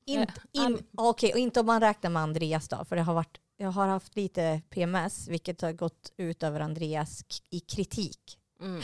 [0.06, 3.14] In, Eh, in, Okej, och inte om man räknar med Andreas då, för det har
[3.14, 8.38] varit, jag har haft lite PMS, vilket har gått ut över Andreas i kritik.
[8.62, 8.82] Mm.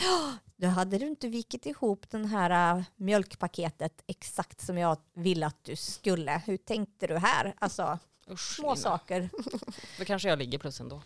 [0.56, 5.64] Då hade du inte vikit ihop den här äh, mjölkpaketet exakt som jag ville att
[5.64, 6.42] du skulle.
[6.46, 7.54] Hur tänkte du här?
[7.58, 7.98] Alltså,
[8.30, 8.76] Usch, små Lina.
[8.76, 9.30] saker.
[9.98, 11.02] Då kanske jag ligger plus ändå.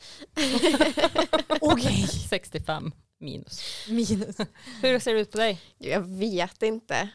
[1.60, 2.06] Okej.
[2.30, 3.62] 65 minus.
[3.88, 4.36] Minus.
[4.82, 5.60] Hur ser det ut på dig?
[5.78, 7.08] Jag vet inte.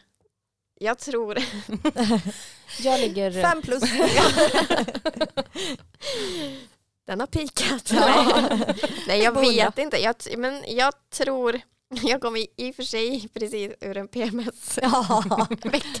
[0.80, 1.38] Jag tror...
[2.80, 3.42] Jag ligger...
[3.42, 3.82] Fem plus.
[7.06, 7.92] Den har pikat.
[7.92, 8.42] Ja.
[9.06, 9.96] Nej jag vet inte.
[10.02, 11.60] Jag, men jag tror...
[12.02, 15.46] Jag kommer i och för sig precis ur en PMS-vecka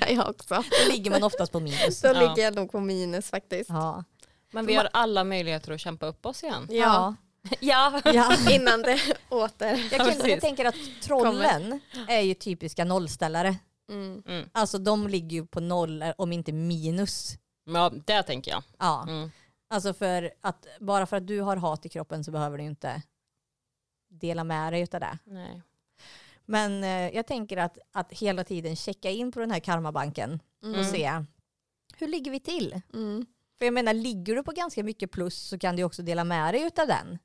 [0.00, 0.54] ja, jag också.
[0.54, 2.00] då ligger man oftast på minus.
[2.00, 2.12] Så Ja.
[2.12, 3.70] ligger jag nog på minus faktiskt.
[3.70, 4.04] Ja.
[4.52, 6.66] Men vi har alla möjligheter att kämpa upp oss igen.
[6.70, 7.14] Ja,
[7.60, 8.00] Ja.
[8.04, 8.36] ja.
[8.50, 9.88] innan det åter...
[9.92, 13.56] Jag, kan, jag tänker att trollen är ju typiska nollställare.
[13.88, 14.22] Mm.
[14.26, 14.48] Mm.
[14.52, 17.38] Alltså de ligger ju på noll om inte minus.
[17.64, 18.62] ja, det tänker jag.
[18.78, 19.02] Ja.
[19.08, 19.30] Mm.
[19.70, 23.02] Alltså för att bara för att du har hat i kroppen så behöver du inte
[24.10, 25.18] dela med dig utav det.
[25.24, 25.62] Nej.
[26.46, 30.66] Men eh, jag tänker att, att hela tiden checka in på den här karmabanken och
[30.68, 30.84] Mm.
[30.84, 31.24] se
[31.96, 32.80] hur ligger vi till?
[32.94, 33.26] Mm.
[33.58, 36.54] För jag menar, ligger du på ganska mycket plus så kan du också dela med
[36.54, 37.18] dig utav den.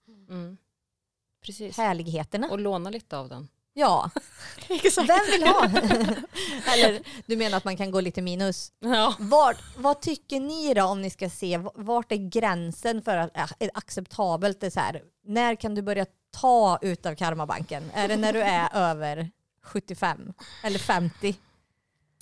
[1.45, 1.77] Precis.
[1.77, 2.49] Härligheterna.
[2.49, 3.47] Och låna lite av den.
[3.73, 4.09] Ja,
[5.07, 5.65] vem vill ha?
[6.73, 8.71] Eller du menar att man kan gå lite minus?
[8.79, 9.15] Ja.
[9.19, 13.51] Vart, vad tycker ni då om ni ska se, vart är gränsen för att äh,
[13.59, 14.59] är acceptabelt?
[14.59, 17.91] Det är så här, när kan du börja ta ut av karmabanken?
[17.93, 19.31] Är det när du är över
[19.63, 21.35] 75 eller 50?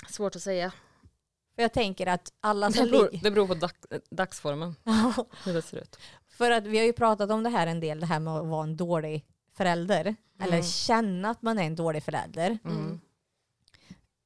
[0.10, 0.72] Svårt att säga.
[1.56, 3.24] För jag tänker att alla Det som beror, ligger...
[3.24, 3.72] det beror på dag,
[4.12, 4.76] dagsformen,
[5.45, 5.97] hur det ser ut.
[6.38, 8.47] För att vi har ju pratat om det här en del, det här med att
[8.47, 9.26] vara en dålig
[9.62, 10.16] förälder.
[10.39, 10.64] Eller Mm.
[10.64, 12.57] känna att man är en dålig förälder.
[12.66, 12.99] Mm.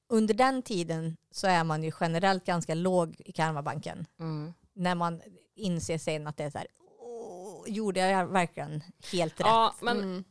[0.10, 4.06] Under den tiden så är man ju generellt ganska låg i karmabanken.
[4.20, 4.54] Mm.
[4.74, 5.22] När man
[5.56, 6.68] inser sen att det är så här,
[7.00, 9.48] "Åh, gjorde jag verkligen helt rätt?
[9.48, 10.24] Ja, men Mm.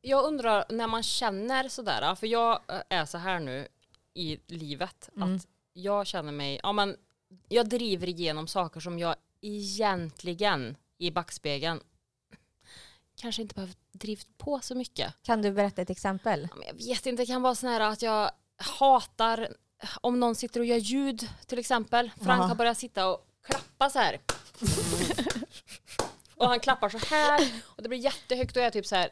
[0.00, 3.68] jag undrar när man känner sådär, för jag eh, är så här nu
[4.14, 5.34] i livet, Mm.
[5.36, 6.96] att jag känner mig, ja men
[7.48, 11.80] jag driver igenom saker som jag egentligen i backspegeln
[13.16, 15.14] kanske inte behöver drivit på så mycket.
[15.22, 16.48] Kan du berätta ett exempel?
[16.66, 19.48] Jag vet inte, det kan vara sån här att jag hatar
[20.00, 22.10] om någon sitter och gör ljud till exempel.
[22.16, 22.48] Frank Jaha.
[22.48, 24.20] har börjat sitta och klappa så här.
[26.34, 29.08] och han klappar så här och det blir jättehögt och jag är typ så här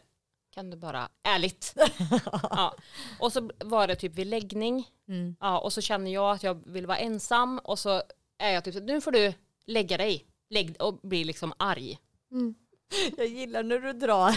[0.54, 1.74] kan du bara, ärligt.
[2.42, 2.74] ja.
[3.18, 5.36] Och så var det typ vid läggning Mm.
[5.40, 8.02] ja, och så känner jag att jag vill vara ensam och så
[8.38, 9.32] är jag typ så nu får du
[9.66, 11.98] lägga dig Lägg, och blir liksom arg.
[12.30, 12.54] Mm.
[13.16, 14.36] Jag gillar när du drar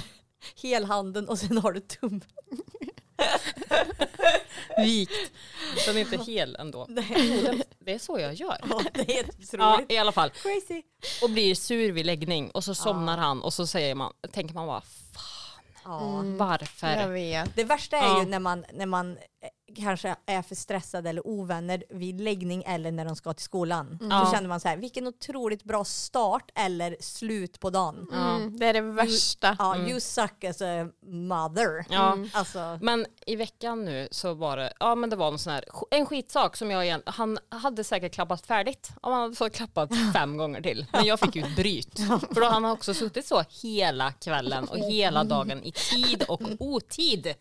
[0.62, 2.22] helhanden och sen har du tummen.
[4.78, 5.32] Vikt.
[5.86, 6.86] Den är inte hel ändå.
[6.90, 7.62] Nej.
[7.80, 8.58] Det är så jag gör.
[8.70, 9.92] Ja, det är Ja, otroligt.
[9.92, 10.30] i alla fall.
[10.30, 10.82] Crazy.
[11.22, 14.68] och blir sur vid läggning och så somnar han och så säger man, tänker man
[14.68, 14.82] bara
[15.84, 16.20] Ja.
[16.20, 16.38] Mm.
[16.38, 16.88] varför?
[16.88, 17.56] Jag vet.
[17.56, 18.20] Det värsta är Ja.
[18.24, 19.18] ju när man, när man
[19.76, 23.98] kanske är för stressade eller ovänner vid läggning eller när de ska till skolan.
[24.02, 24.24] Ja.
[24.26, 28.08] Då känner man så här, vilken otroligt bra start eller slut på dagen.
[28.14, 29.56] Mm, det är det värsta.
[29.60, 29.88] Ja, Mm.
[29.90, 31.86] you suck as a mother.
[31.90, 32.18] Ja.
[32.34, 35.64] Alltså, Men i veckan nu så var det, ja men det var en sån här,
[35.92, 38.92] en skitsak som jag igen, han hade säkert klappat färdigt.
[39.02, 40.86] Om han hade så klappat fem gånger till.
[40.94, 42.00] Men jag fick ju ett bryt.
[42.34, 46.42] För då har han också suttit så hela kvällen och hela dagen i tid och
[46.60, 47.34] otid.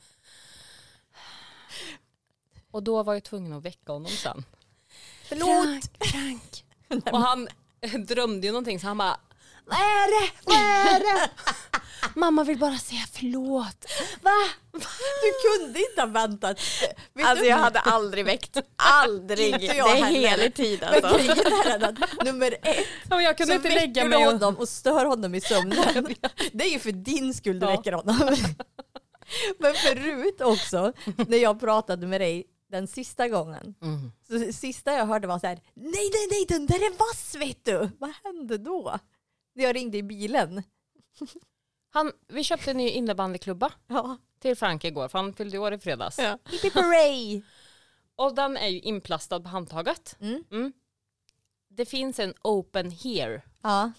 [2.75, 4.45] Och då var jag tvungen att väcka honom sen.
[5.29, 5.91] förlåt!
[6.11, 6.65] Frank.
[7.13, 7.49] Och han
[8.07, 9.17] drömde ju någonting så han bara
[9.65, 10.33] Vad är det?
[10.45, 11.31] Vad är det?
[12.21, 13.85] Mamma vill bara säga förlåt.
[14.23, 14.31] Va?
[14.73, 16.61] Du kunde inte ha väntat.
[17.15, 18.57] Vet Alltså du- jag hade aldrig väckt.
[18.77, 19.47] Aldrig.
[19.47, 20.29] Inte Det jag är heller.
[20.29, 21.19] helig tid Men alltså.
[21.19, 24.33] grejen är att nummer ett Ja, men jag kunde så inte väcker lägga mig och...
[24.33, 26.15] honom och stör honom i sömnen.
[26.53, 27.77] Det är ju för din skull du Ja.
[27.77, 28.37] väcker honom.
[29.59, 30.93] Men förut också,
[31.29, 33.75] när jag pratade med dig den sista gången.
[33.83, 34.13] Mm.
[34.29, 37.65] Så sista jag hörde var så här: nej nej nej den där är vass vet
[37.65, 37.91] du.
[37.99, 38.99] Vad hände då?
[39.55, 40.63] När jag ringde i bilen.
[41.91, 44.17] Han, vi köpte en ny innebandyklubba Ja.
[44.41, 46.19] till Frank igår för han fyllde år i fredags.
[46.19, 46.39] Ja.
[46.51, 47.43] Hippie hooray!
[48.17, 50.17] Och den är ju inplastad på handtaget.
[50.21, 50.45] Mm.
[50.51, 50.73] Mm.
[51.69, 53.93] Det finns en open here Ja.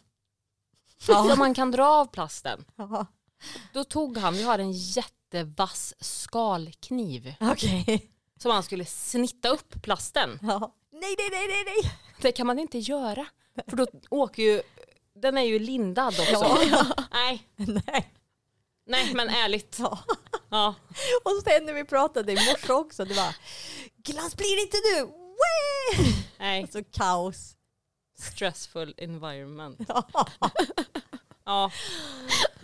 [0.99, 2.65] så man kan dra av plasten.
[2.75, 3.05] ja.
[3.73, 8.11] Då tog han, vi har en jättevass skalkniv Okej.
[8.39, 10.39] Som han skulle snitta upp plasten.
[10.41, 10.73] Ja.
[10.91, 11.91] Nej nej nej nej nej.
[12.21, 13.25] Det kan man inte göra
[13.67, 14.61] för då åker ju,
[15.15, 16.31] den är ju lindad också.
[16.71, 16.87] Ja.
[17.11, 18.13] Nej, nej.
[18.85, 19.75] nej men ärligt.
[19.79, 19.99] Ja.
[20.49, 20.75] Ja.
[21.23, 23.35] Och sen när vi pratade i morse också, det var
[23.97, 25.05] glass blir det inte nu!
[25.35, 26.13] Wee!
[26.39, 27.55] Nej, Alltså kaos.
[28.19, 29.79] stressful environment.
[29.87, 30.07] Ja.
[31.45, 31.71] Ja.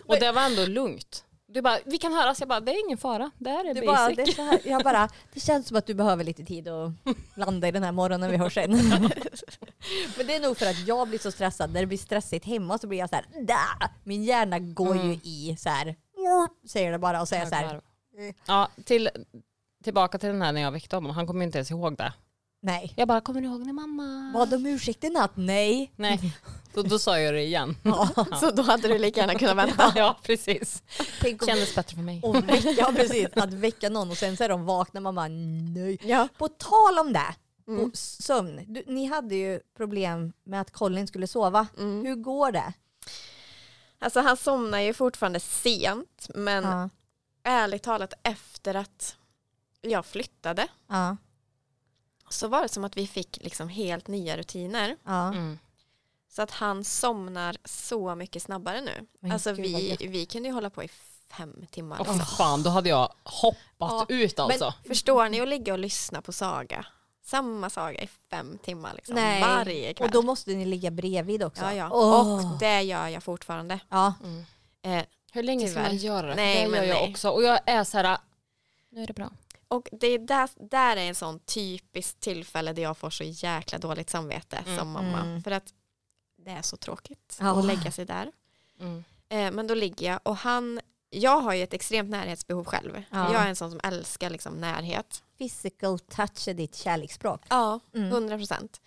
[0.06, 1.24] Och det var ändå lugnt.
[1.52, 2.40] Du bara, vi kan höras.
[2.40, 3.30] Jag bara, det är ingen fara.
[3.38, 3.86] Det här är Det, basic.
[3.86, 6.68] bara, det, är så här, jag bara, det känns som att du behöver lite tid
[6.68, 6.92] att
[7.34, 8.70] landa i den här morgonen vi hörs sen.
[10.16, 11.72] Men det är nog för att jag blir så stressad.
[11.72, 15.02] När det blir stressigt hemma så blir jag så här, "Dah!" min hjärna går ju
[15.02, 15.20] Mm.
[15.24, 15.96] i så här,
[16.68, 17.80] säger det bara och säger så här,
[18.46, 19.10] Ja, till,
[19.84, 21.10] tillbaka till den här när jag väckte honom.
[21.12, 22.12] Han kommer ju inte ens ihåg det.
[22.62, 22.92] Nej.
[22.96, 24.30] Jag bara, kommer du ihåg när mamma...
[24.34, 25.32] Bad om ursäkt i natt?
[25.34, 25.92] Nej.
[25.96, 26.36] Nej,
[26.74, 27.76] då, då sa jag det igen.
[27.82, 28.08] Ja.
[28.40, 29.92] Så då hade du lika gärna kunnat vänta.
[29.96, 30.82] ja, precis.
[31.20, 32.20] Tänk om, Kändes bättre för mig.
[32.22, 35.28] och väcka, ja, precis, att väcka någon och sen så är de vakna man bara
[35.28, 35.98] nej.
[36.02, 36.28] Ja.
[36.38, 37.34] På tal om det,
[37.68, 37.90] Mm.
[37.90, 38.60] på sömn.
[38.66, 41.66] Du, ni hade ju problem med att Colin skulle sova.
[41.78, 42.06] Mm.
[42.06, 42.72] Hur går det?
[43.98, 46.88] Alltså han somnar ju fortfarande sent men Ja.
[47.44, 49.16] ärligt talat efter att
[49.80, 51.16] jag flyttade Ja.
[52.32, 54.96] Så var det som att vi fick liksom helt nya rutiner.
[55.04, 55.28] Ja.
[55.28, 55.58] Mm.
[56.28, 59.06] Så att han somnar så mycket snabbare nu.
[59.20, 60.88] Men alltså gud, vi, vi kunde ju hålla på i
[61.30, 61.96] fem timmar.
[62.00, 64.74] Åh, för fan, då hade jag hoppat Ja, ut alltså.
[64.86, 66.86] Förstår ni att ligga och lyssna på saga?
[67.24, 69.40] Samma saga i fem timmar liksom, Nej.
[69.40, 70.06] varje kväll.
[70.06, 71.62] Och då måste ni ligga bredvid också.
[71.62, 71.88] ja, ja.
[71.92, 72.52] Åh.
[72.52, 73.78] Och det gör jag fortfarande.
[73.88, 74.14] ja.
[74.24, 74.44] Mm.
[74.82, 75.88] Eh, Hur länge ska Tyvärr.
[75.88, 76.34] man göra det?
[76.34, 77.10] Nej, det men gör jag nej.
[77.10, 77.30] också.
[77.30, 78.18] Och jag är så här,
[78.90, 79.30] nu är det bra.
[79.72, 83.78] Och det är där, där är en sån typiskt tillfälle där jag får så jäkla
[83.78, 84.78] dåligt samvete Mm.
[84.78, 85.20] som mamma.
[85.20, 85.42] Mm.
[85.42, 85.74] För att
[86.36, 87.58] det är så tråkigt Ja.
[87.58, 88.32] att lägga sig där.
[88.80, 89.04] Mm.
[89.28, 93.02] Eh, men då ligger jag och han, jag har ju ett extremt närhetsbehov själv.
[93.10, 93.32] Ja.
[93.32, 95.22] Jag är en sån som älskar liksom närhet.
[95.38, 97.40] Physical touch är ditt kärleksspråk.
[97.48, 98.08] Ja, Mm.
[98.08, 98.80] 100 procent.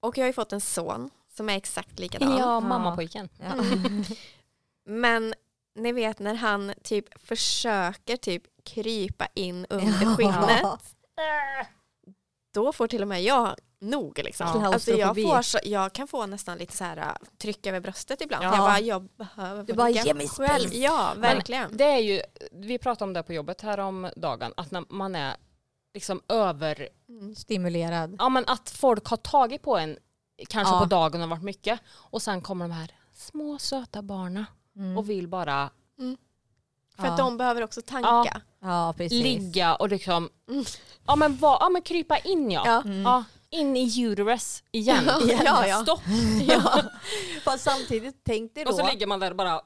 [0.00, 2.36] Och jag har ju fått en son som är exakt likadan.
[2.38, 3.28] Ja, mammapojken.
[3.40, 3.54] Ja.
[4.84, 5.34] Men
[5.74, 10.16] ni vet när han typ försöker typ krypa in under Ja.
[10.16, 10.62] skinnet.
[12.54, 14.18] Då får till och med jag nog.
[14.24, 14.46] Liksom.
[14.54, 14.66] Ja.
[14.74, 17.04] Alltså jag, får så, jag kan få nästan lite så här äh,
[17.38, 18.44] tryck över bröstet ibland.
[18.44, 18.50] Ja.
[18.50, 20.68] För jag bara, jag behöver Du bara, ge mig själv.
[20.74, 21.76] Ja, verkligen.
[21.76, 22.20] Det är ju,
[22.52, 25.36] vi pratade om det på jobbet här om dagen, att när man är
[25.94, 27.34] liksom över, Mm.
[27.34, 28.16] Stimulerad.
[28.18, 29.98] ja men att folk har tagit på en
[30.48, 30.78] kanske Ja.
[30.80, 34.46] på dagen och varit mycket och sen kommer de här små söta barna
[34.76, 34.98] Mm.
[34.98, 35.70] och vill bara
[36.96, 37.10] För Ja.
[37.12, 38.40] att de behöver också tanka.
[38.62, 39.22] Ja, precis.
[39.22, 40.28] ligga och liksom,
[41.06, 42.62] ja men, va, ja men krypa in ja.
[42.66, 42.82] Ja.
[42.82, 43.02] Mm.
[43.02, 43.24] ja.
[43.50, 45.04] In i uterus igen.
[45.06, 45.82] Ja, ja, ja.
[45.82, 46.00] Stopp.
[46.48, 46.82] Ja.
[47.44, 48.70] Fast samtidigt, tänk dig då.
[48.70, 49.60] Och så ligger man där och bara,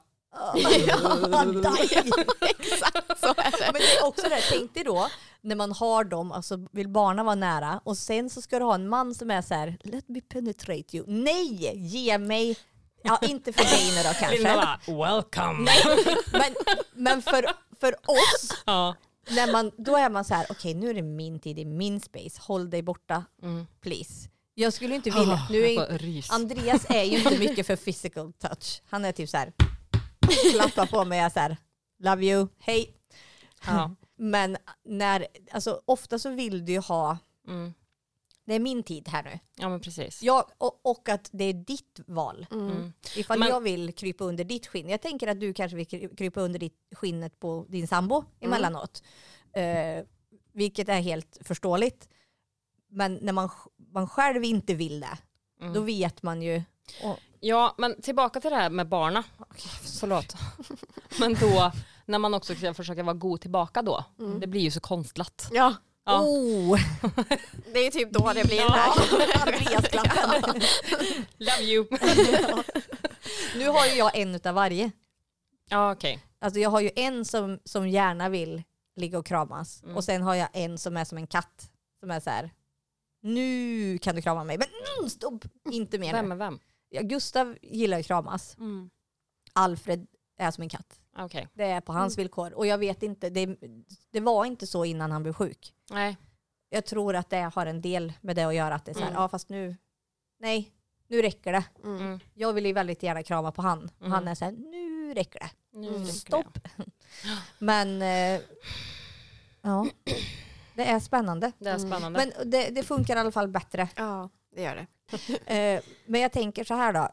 [0.53, 2.01] Die.
[2.59, 3.69] Exakt så är det.
[3.73, 5.07] Men det är också det, tänk dig då
[5.43, 8.75] när man har dem, alltså vill barnen vara nära och sen så ska du ha
[8.75, 11.05] en man som är så här: let me penetrate you.
[11.07, 12.57] Nej, ge mig,
[13.03, 14.87] ja inte för dig nu då Linda kanske.
[14.95, 15.71] bara, welcome.
[16.31, 16.55] Men,
[16.93, 17.45] men för,
[17.79, 18.95] för oss, Ja.
[19.29, 21.65] när man, då är man så här: okej nu är det min tid, det är
[21.65, 23.67] min space, håll dig borta Mm.
[23.81, 24.29] please.
[24.55, 26.33] Jag skulle inte vilja, nu är Jag.
[26.33, 28.81] Andreas är ju inte mycket för physical touch.
[28.89, 29.53] Han är typ så här,
[30.53, 31.57] klappar på mig är så här,
[31.99, 32.93] love you, hej.
[33.65, 33.95] Ja.
[34.17, 37.73] Men när, alltså, ofta så vill du ju ha, Mm.
[38.45, 39.39] Det är min tid här nu.
[39.55, 40.23] Ja men precis.
[40.23, 42.45] Jag, och, och att det är ditt val.
[42.51, 42.71] Mm.
[42.71, 42.93] Mm.
[43.15, 44.89] Ifall Men- jag vill krypa under ditt skinn.
[44.89, 49.03] Jag tänker att du kanske vill kry- krypa under ditt skinnet på din sambo emellanåt.
[49.53, 50.03] Eh,
[50.53, 52.09] vilket är helt förståeligt.
[52.89, 53.49] Men när man,
[53.93, 55.17] man själv inte vill det,
[55.61, 55.73] Mm.
[55.73, 56.61] då vet man ju.
[57.03, 59.23] Och, Ja men tillbaka till det här med barna.
[59.99, 60.33] Förlåt.
[61.19, 61.71] men då
[62.05, 64.05] när man också ska försöka vara god tillbaka då.
[64.19, 64.39] Mm.
[64.39, 65.49] Det blir ju så konstlat.
[65.51, 65.73] Ja,
[66.05, 66.21] Ja.
[66.21, 66.79] Oh!
[67.73, 69.41] det är typ då det blir den Ja, här.
[69.41, 70.61] Andreasklappen.
[71.37, 71.87] Love you.
[73.57, 74.91] nu har ju jag en utav varje.
[75.69, 76.19] ja okej.
[76.39, 78.63] Alltså jag har ju en som, som gärna vill
[78.95, 79.83] ligga och kramas.
[79.83, 79.95] Mm.
[79.95, 81.71] Och sen har jag en som är som en katt.
[81.99, 82.51] Som är så här.
[83.21, 84.57] Nu kan du krama mig.
[84.57, 85.45] Men mm, stopp!
[85.71, 86.59] Inte mer Vem är vem?
[86.89, 88.57] Ja, Gustav gillar att kramas.
[88.57, 88.89] Mm.
[89.53, 90.99] Alfred är som en katt.
[91.17, 91.47] Okej.
[91.53, 92.53] Det är på hans villkor.
[92.53, 93.57] Och jag vet inte, det,
[94.11, 95.73] det var inte så innan han blev sjuk.
[95.91, 96.17] Nej.
[96.69, 98.75] Jag tror att det har en del med det att göra.
[98.75, 99.21] Att det är så här, Mm.
[99.21, 99.77] ja fast nu,
[100.39, 100.71] nej,
[101.07, 101.63] nu räcker det.
[101.83, 101.97] Mm.
[102.01, 102.19] Mm.
[102.33, 103.89] Jag vill ju väldigt gärna krama på han.
[103.99, 104.11] Mm.
[104.11, 105.49] Han är så här, nu räcker det.
[105.79, 105.93] Nu Mm.
[106.01, 106.13] räcker det.
[106.13, 106.57] Stopp.
[107.59, 108.41] Men eh,
[109.61, 109.87] ja,
[110.75, 111.51] det är spännande.
[111.59, 111.89] Det är Mm.
[111.91, 112.19] spännande.
[112.35, 113.89] Men det, det funkar i alla fall bättre.
[113.95, 114.87] Ja, det gör det.
[115.45, 117.09] Eh, men jag tänker så här då.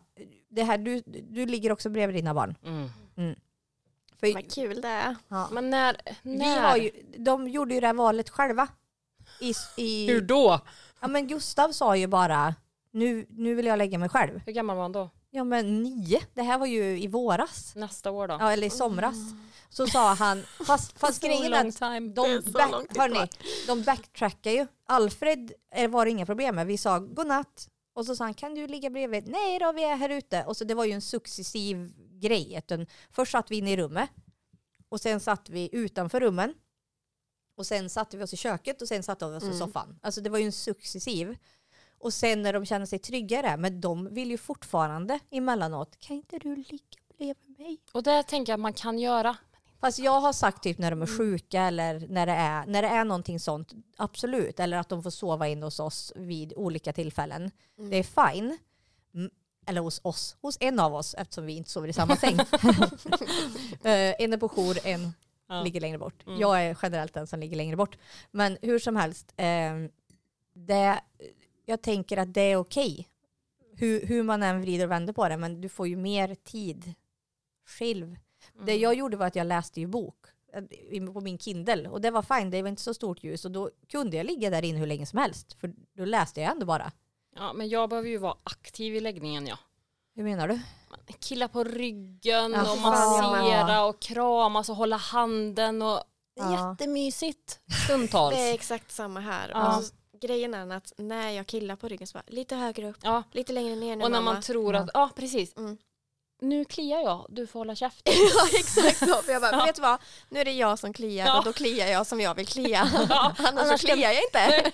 [0.48, 2.54] Det här, du, du ligger också bredvid dina barn.
[4.22, 4.34] Mm.
[4.34, 5.16] För, Vad kul det är.
[5.28, 5.48] ja.
[5.52, 5.96] Men när?
[6.22, 6.60] Vi när?
[6.60, 8.68] har ju, de gjorde ju det här valet själva.
[9.40, 10.60] I, i, Hur då?
[11.00, 12.54] ja, men Gustav sa ju bara
[12.92, 14.40] nu, nu vill jag lägga mig själv.
[14.46, 15.10] Hur gammal var han då?
[15.30, 17.72] Ja men nio, det här var ju i våras.
[17.76, 18.36] Nästa år då?
[18.40, 19.16] Ja, eller i somras.
[19.68, 23.28] Så sa han, fast, fast grejen är att de, back, hörni,
[23.66, 24.66] de backtrackar ju.
[24.86, 26.66] Alfred eh, var det inga problem med.
[26.66, 29.28] Vi sa godnatt och så sa han kan du ligga bredvid?
[29.28, 30.44] Nej då vi är här ute.
[30.44, 32.54] Och så det var ju en successiv grej.
[32.58, 34.10] Utan först satt vi inne i rummet
[34.88, 36.54] och sen satt vi utanför rummen.
[37.56, 39.58] Och sen satte vi oss i köket och sen satte vi oss i Mm.
[39.58, 39.98] soffan.
[40.02, 41.36] Alltså det var ju en successiv.
[41.98, 46.38] Och sen när de känner sig tryggare, men de vill ju fortfarande emellanåt, kan inte
[46.38, 46.78] du ligga
[47.18, 47.78] bredvid mig?
[47.92, 49.36] Och det tänker jag att man kan göra.
[49.80, 52.88] Fast jag har sagt typ när de är sjuka eller när det är, när det
[52.88, 54.60] är någonting sånt, absolut.
[54.60, 57.50] Eller att de får sova in hos oss vid olika tillfällen.
[57.78, 57.90] Mm.
[57.90, 58.58] Det är fine.
[59.66, 62.38] Eller hos oss, hos en av oss eftersom vi inte sover i samma säng.
[63.84, 65.12] Eh, en är på jour, en
[65.48, 65.62] Ja.
[65.62, 66.26] ligger längre bort.
[66.26, 66.40] Mm.
[66.40, 67.98] Jag är generellt den som ligger längre bort.
[68.30, 69.72] Men hur som helst, eh,
[70.54, 71.00] det,
[71.66, 73.08] jag tänker att det är okej.
[73.76, 76.94] Hur, hur man än vrider och vänder på det, men du får ju mer tid
[77.66, 78.16] själv.
[78.64, 78.82] Det Mm.
[78.82, 80.16] jag gjorde var att jag läste ju bok
[80.92, 83.50] eh, på min Kindle och det var fine, det var inte så stort ljus och
[83.50, 86.66] då kunde jag ligga där inne hur länge som helst för då läste jag ändå
[86.66, 86.92] bara.
[87.36, 89.58] Ja, men jag behöver ju vara aktiv i läggningen ja.
[90.14, 90.60] Hur menar du?
[91.20, 96.00] Killa på ryggen Ja, och massera och kramas och hålla handen och
[96.34, 96.70] Ja.
[96.72, 98.34] jättemysigt stundtals.
[98.36, 99.48] Det är exakt samma här.
[99.48, 99.54] Ja.
[99.56, 103.22] Alltså, grejen är att när jag killar på ryggen så bara, lite högre upp, Ja,
[103.32, 104.32] lite längre ner nu och när mamma.
[104.32, 104.80] man tror Ja.
[104.80, 105.76] att, ja precis, Mm.
[106.40, 108.02] Nu kliar jag, du får hålla käft.
[108.04, 109.22] ja exakt så.
[109.22, 109.64] För jag bara, Ja.
[109.64, 111.38] vet du vad, nu är det jag som kliar Ja.
[111.38, 112.90] och då kliar jag som jag vill klia.
[113.08, 114.72] Ja, Annars, annars kliar jag inte.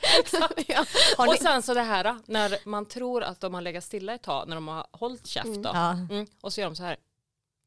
[1.17, 4.23] Har och sen så det här när man tror att de har legat stilla ett
[4.23, 5.63] tag, när de har hållit käft Mm.
[5.63, 5.71] då.
[5.71, 6.97] Mm, och så gör de så här.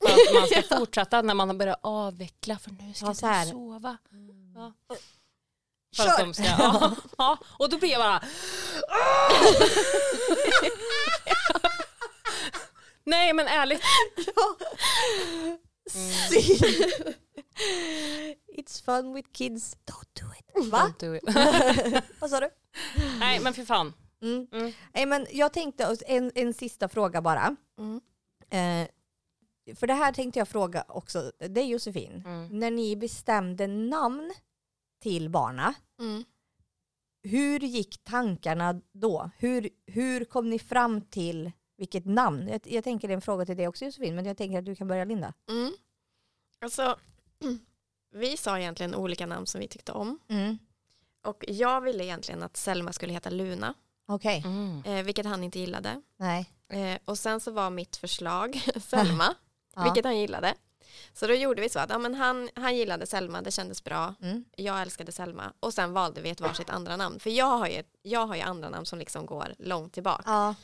[0.08, 3.52] För att man ska fortsätta när man har börjat avveckla för nu ska Ja, du
[3.52, 3.98] sova.
[4.12, 4.74] Mm.
[5.96, 6.34] För Kör!
[6.34, 8.22] ska, ja, ja, och då blir jag bara
[13.10, 13.82] Nej men ärligt.
[18.58, 20.46] It's fun with kids, don't do it.
[20.72, 20.78] Va?
[20.78, 21.24] Don't do it.
[22.20, 22.50] Vad sa du?
[23.20, 23.94] Nej men för fan.
[24.22, 24.48] Mm.
[24.52, 24.72] Mm.
[24.94, 27.56] Nej, men jag tänkte, en, en sista fråga bara.
[27.80, 28.02] Mm.
[28.50, 28.88] Eh,
[29.76, 32.24] för det här tänkte jag fråga också, det är Josefin.
[32.26, 32.60] Mm.
[32.60, 34.34] När ni bestämde namn
[35.02, 36.24] till barna, Mm.
[37.24, 39.30] hur gick tankarna då?
[39.38, 42.48] Hur, hur kom ni fram till vilket namn?
[42.48, 44.66] Jag, jag tänker det är en fråga till dig också Josefin, men jag tänker att
[44.66, 45.34] du kan börja Linda.
[45.50, 45.74] Mm.
[46.62, 47.00] Alltså,
[48.14, 50.20] vi sa egentligen olika namn som vi tyckte om.
[50.30, 50.58] Mm.
[51.26, 53.74] Och jag ville egentligen att Selma skulle heta Luna,
[54.08, 54.84] Okej, Mm.
[54.86, 56.02] eh, vilket han inte gillade.
[56.18, 56.50] nej.
[56.72, 59.36] Eh, och sen så var mitt förslag Selma,
[59.76, 59.84] Ja.
[59.84, 60.56] vilket han gillade.
[61.14, 64.16] Så då gjorde vi så att ja, men han, han gillade Selma, det kändes bra.
[64.22, 64.46] Mm.
[64.56, 65.54] Jag älskade Selma.
[65.60, 67.20] Och sen valde vi ett varsitt andra namn.
[67.20, 70.24] För jag har ju, jag har ju andra namn som liksom går långt tillbaka.
[70.26, 70.56] Ja.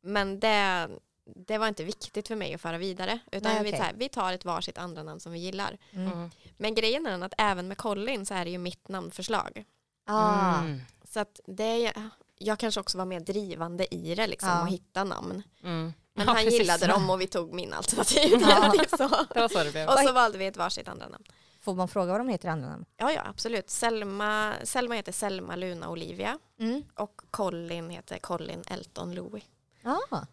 [0.00, 0.88] Men det,
[1.24, 3.18] det var inte viktigt för mig att föra vidare.
[3.32, 5.78] Utan Nej, vi, så här, vi tar ett varsitt andra namn som vi gillar.
[5.92, 6.12] Mm.
[6.12, 6.30] Mm.
[6.56, 9.64] Men grejen är att även med Colin så är det ju mitt namnförslag.
[10.06, 10.58] Ah.
[10.60, 10.80] Mm.
[11.04, 11.92] Så att det,
[12.38, 14.62] jag kanske också var mer drivande i det liksom Ja.
[14.62, 15.42] och hitta namn.
[15.62, 15.92] Mm.
[16.14, 16.58] Men Ja, han precis.
[16.60, 18.38] gillade dem och vi tog min alternativ.
[18.40, 18.72] Ja.
[18.98, 19.08] Så.
[19.34, 19.86] Det så det.
[19.86, 21.24] Och så valde vi ett varsitt andra namn.
[21.60, 22.84] Får man fråga vad de heter i andra namn?
[22.96, 23.70] Ja, ja, absolut.
[23.70, 26.82] Selma, Selma heter Selma Luna Olivia Mm.
[26.94, 29.44] och Colin heter Colin Elton Louis.
[29.88, 30.26] Ah,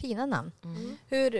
[0.00, 0.52] fina namn.
[0.64, 0.98] Mm.
[1.08, 1.30] Hur,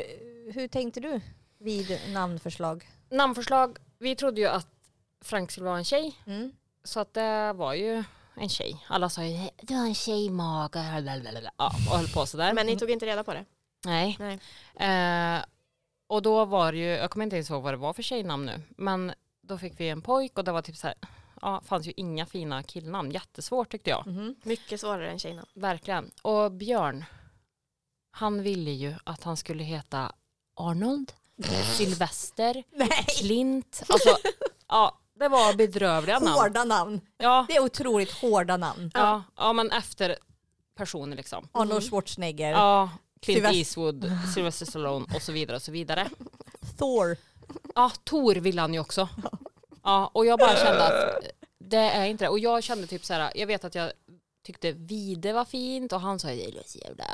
[0.53, 1.21] hur tänkte du
[1.59, 2.91] vid namnförslag?
[3.11, 4.67] Namnförslag, vi trodde ju att
[5.21, 6.19] Frank skulle vara en tjej.
[6.27, 6.53] Mm.
[6.85, 8.05] Så att det var ju
[8.35, 8.85] en tjej.
[8.89, 10.77] Alla sa ju du har en tjejmage.
[11.57, 12.53] Ja, och höll på sådär.
[12.53, 13.45] Men ni tog inte reda på det?
[13.85, 14.19] Nej.
[14.19, 14.39] Nej.
[15.37, 15.45] Eh,
[16.07, 18.47] och då var det ju, jag kommer inte ens ihåg vad det var för tjejnamn
[18.47, 18.63] nu.
[18.77, 20.97] Men då fick vi en pojk och det var typ så här,
[21.41, 23.11] ja, fanns ju inga fina killnamn.
[23.11, 24.07] Jättesvårt tyckte jag.
[24.07, 24.35] Mhm.
[24.43, 25.49] Mycket svårare än tjejnamn.
[25.55, 26.11] Verkligen.
[26.23, 27.05] Och Björn,
[28.15, 30.13] han ville ju att han skulle heta
[30.57, 31.13] Arnold,
[31.77, 33.83] Sylvester, Nej, Klint.
[33.89, 34.17] Alltså,
[34.69, 36.35] ja, det var bedrövliga namn.
[36.39, 37.01] hårda namn.
[37.19, 38.91] Ja, Det är otroligt hårda namn.
[38.95, 40.17] ja, ja, men efter
[40.77, 41.49] personer liksom.
[41.53, 42.91] Arnold Schwarzenegger, Ja,
[43.21, 46.09] Clint Sylvester- Eastwood, Sylvester Stallone och så vidare och så vidare.
[46.79, 47.17] Thor.
[47.75, 49.09] Ja, Tor ville han ju också.
[49.83, 51.23] Ja, och jag bara kände att
[51.59, 52.29] det är inte det.
[52.29, 53.93] Och jag kände typ så här, jag vet att jag
[54.47, 57.05] tyckte Vide var fint och han sa det låter så jävla...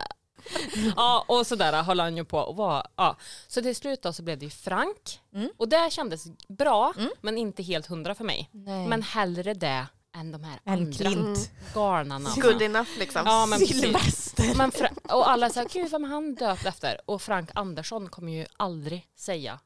[0.97, 3.17] Ja, och sådär höll han ju på och var, ja.
[3.49, 5.21] Så till slut då så blev det ju Frank.
[5.35, 5.51] Mm.
[5.57, 7.11] Och det kändes bra, Mm.
[7.21, 8.49] men inte helt hundra för mig.
[8.53, 8.87] Nej.
[8.89, 9.87] Men hellre det
[10.17, 11.51] än de här en andra Klint.
[11.75, 12.41] galna namnen.
[12.41, 13.23] Good enough liksom.
[13.27, 13.59] Ja, men.
[13.59, 14.55] Sylvester.
[14.57, 14.73] Men
[15.03, 17.01] och alla säger gud vem han döpt efter?
[17.07, 19.59] Och Frank Andersson kommer ju aldrig säga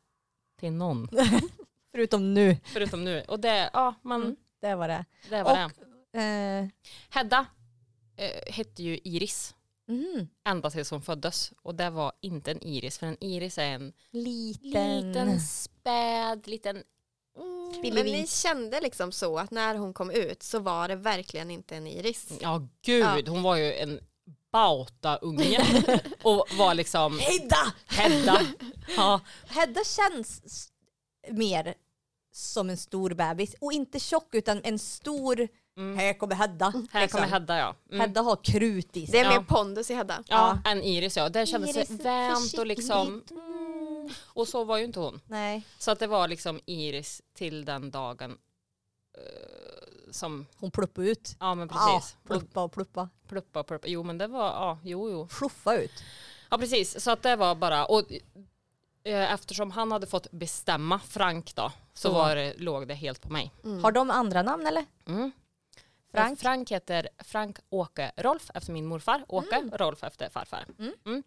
[0.61, 1.09] till någon.
[1.95, 2.57] Förutom nu.
[2.65, 3.25] Förutom nu.
[3.29, 4.37] Och det, ja men Mm.
[4.61, 5.05] Det var det.
[5.31, 5.71] det var Och-
[6.13, 6.21] det.
[6.21, 6.69] Eh,
[7.11, 7.47] Hedda
[8.17, 9.55] eh, hette ju Iris
[9.89, 10.29] mm.
[10.45, 11.53] ända tills hon föddes.
[11.63, 15.13] Och det var inte en iris, för en iris är en Liten.
[15.13, 16.83] liten späd, liten...
[17.37, 21.51] Mm, Men ni kände liksom så att när hon kom ut så var det verkligen
[21.51, 22.33] inte en iris.
[22.41, 24.01] ja gud, hon var ju en
[24.53, 25.61] bauta-unge
[26.23, 27.75] och var liksom Hedda!
[27.87, 28.41] Hedda.
[28.97, 30.43] Ja, Hedda känns
[31.31, 31.75] mer
[32.33, 35.99] som en stor bebis och inte tjock utan en stor, mm.
[35.99, 36.73] här kommer Hedda.
[36.93, 37.19] Här liksom.
[37.21, 37.75] kommer Hedda ja.
[37.89, 38.01] Mm.
[38.01, 39.21] Hedda har krut i Det sig.
[39.21, 39.31] är Ja.
[39.31, 40.23] mer pondus i Hedda.
[40.27, 41.29] Ja, en iris ja.
[41.29, 43.23] Det kändes Iris, vänt och liksom...
[43.31, 44.09] Mm.
[44.25, 45.21] Och så var ju inte hon.
[45.27, 48.39] Nej, Så att det var liksom Iris till den dagen
[49.19, 51.37] eh, som, hon pluppade ut.
[51.41, 52.17] ja men Ja, precis.
[52.23, 53.09] och pluppa och pluppa.
[53.29, 53.89] pluppa, pluppa.
[53.89, 55.29] Jo men det var, ja, jo jo.
[55.29, 56.05] Fluffa ut.
[56.51, 58.13] Ja precis, så att det var bara, och
[59.05, 62.15] eh, eftersom han hade fått bestämma Frank då, så Så.
[62.15, 63.53] var det, låg det helt på mig.
[63.65, 63.85] Mm.
[63.85, 64.85] Har de andra namn eller?
[65.07, 65.33] Mm.
[66.13, 66.39] Frank?
[66.41, 70.67] Frank heter Frank Åke Rolf efter min morfar, Åke Rolf efter farfar.
[70.79, 70.93] Mm.
[71.05, 71.23] Mm.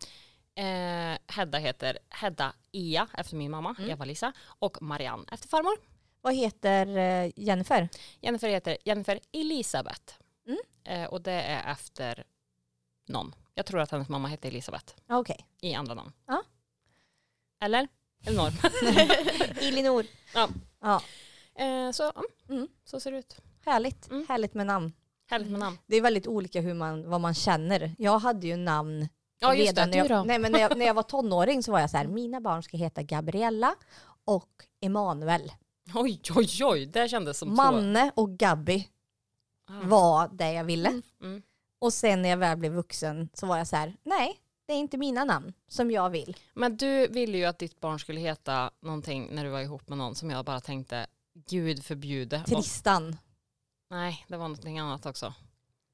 [0.58, 3.90] Eh, Hedda heter Hedda Ea efter min mamma, Mm.
[3.92, 5.78] Eva-Lisa, och Marianne efter farmor.
[6.22, 7.90] Vad heter eh, Jennifer?
[8.22, 10.14] Jennifer heter Jennifer Elisabeth.
[10.48, 10.58] Mm.
[10.84, 12.24] Eh, och det är efter
[13.08, 13.36] någon.
[13.54, 15.48] Jag tror att hennes mamma hette Elisabeth Okej.
[15.62, 16.12] i andra namn.
[16.28, 16.44] Ja.
[17.62, 17.88] Eller?
[18.26, 18.52] Elinor.
[19.62, 20.06] Elinor.
[20.34, 20.50] Ja.
[20.82, 21.02] Ja,
[21.56, 22.68] eh, så, mm, Mm.
[22.86, 23.38] så ser det ut.
[23.66, 24.12] Härligt.
[24.12, 24.26] Mm.
[24.30, 24.94] Härligt med namn.
[25.30, 25.78] Härligt med namn.
[25.88, 27.96] Det är väldigt olika hur man, vad man känner.
[27.98, 29.08] Jag hade ju namn
[29.40, 31.80] Ja just det, när jag, nej, men när, jag, när jag var tonåring så var
[31.80, 33.76] jag så här, mina barn ska heta Gabriella
[34.26, 34.50] och
[34.82, 35.52] Emanuel.
[35.96, 37.56] Oj oj oj, det kändes som två.
[37.56, 38.88] Manne och Gabby
[39.68, 39.88] Ah.
[39.88, 40.90] var det jag ville.
[40.90, 41.02] Mm.
[41.22, 41.42] Mm.
[41.80, 44.78] Och sen när jag väl blev vuxen så var jag så här, nej, det är
[44.78, 46.38] inte mina namn som jag vill.
[46.54, 49.98] Men du ville ju att ditt barn skulle heta någonting när du var ihop med
[49.98, 51.08] någon som jag bara tänkte,
[51.50, 52.40] gud förbjude.
[52.42, 53.18] Och, Tristan.
[53.90, 55.34] Nej, det var någonting annat också.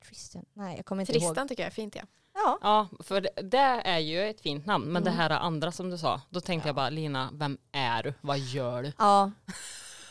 [0.05, 0.45] Tristan?
[0.53, 1.21] Nej, jag kommer inte ihåg.
[1.21, 2.01] Tristan tycker jag är fint ja.
[2.33, 5.03] Ja, Ja, för det, det är ju ett fint namn, men Mm.
[5.03, 8.13] det här andra som du sa, då tänkte jag bara, Lina, vem är du?
[8.21, 8.93] Vad gör du?
[8.97, 9.31] ja.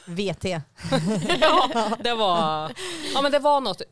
[0.06, 0.44] VT.
[1.40, 2.72] ja, det var,
[3.14, 3.86] ja men det var något eh,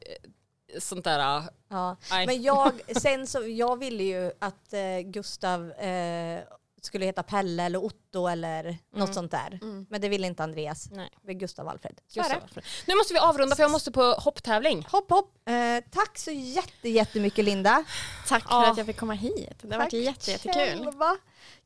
[0.81, 1.97] sånt där, Ja.
[2.11, 2.27] nej.
[2.27, 6.41] Men jag, sen så, jag ville ju att eh, Gustav eh,
[6.83, 9.15] skulle heta Pelle eller Otto eller något Mm.
[9.15, 9.59] sånt där.
[9.63, 9.87] Mm.
[9.91, 10.91] Men det ville inte Andreas.
[10.91, 11.11] nej.
[11.23, 12.01] Det var Gustav Alfred.
[12.15, 12.21] Det.
[12.21, 12.61] det.
[12.87, 14.87] Nu måste vi avrunda för jag måste på hopptävling.
[14.91, 15.35] Hopp hopp.
[15.49, 17.85] Eh, tack så jätte, jättemycket Linda.
[18.29, 18.63] Tack Ja.
[18.63, 19.51] för att jag fick komma hit.
[19.63, 20.55] Det har varit Tack jätte, jättekul.
[20.85, 21.17] själva.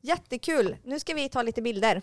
[0.01, 0.77] Jättekul.
[0.83, 2.01] Nu ska vi ta lite bilder.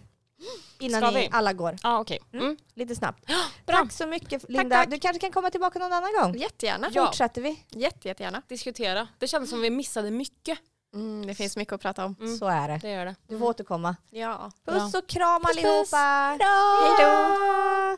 [0.78, 1.28] Innan Ska ni vi?
[1.32, 1.76] alla går.
[1.82, 2.18] Ja okej.
[2.32, 2.44] Mm.
[2.44, 2.56] Mm.
[2.74, 3.26] Lite snabbt.
[3.66, 3.76] Bra.
[3.76, 4.76] Tack så mycket Linda.
[4.76, 4.90] tack.
[4.90, 6.36] Du kanske kan komma tillbaka någon annan gång?
[6.38, 6.90] Jättegärna.
[6.92, 7.06] Ja.
[7.06, 7.64] Fortsätter vi.
[7.68, 8.42] Jätte, jättegärna.
[8.48, 9.08] Diskutera.
[9.18, 10.58] Det kändes som vi missade mycket.
[10.94, 12.16] Mm, det finns mycket att prata om.
[12.20, 12.36] Mm.
[12.36, 12.78] Så är det.
[12.82, 13.14] det, gör det.
[13.28, 13.96] Du får återkomma.
[14.10, 14.50] Ja.
[14.64, 16.36] Puss och kram puss, allihopa.
[16.38, 16.46] Puss.
[16.82, 17.96] Hej då.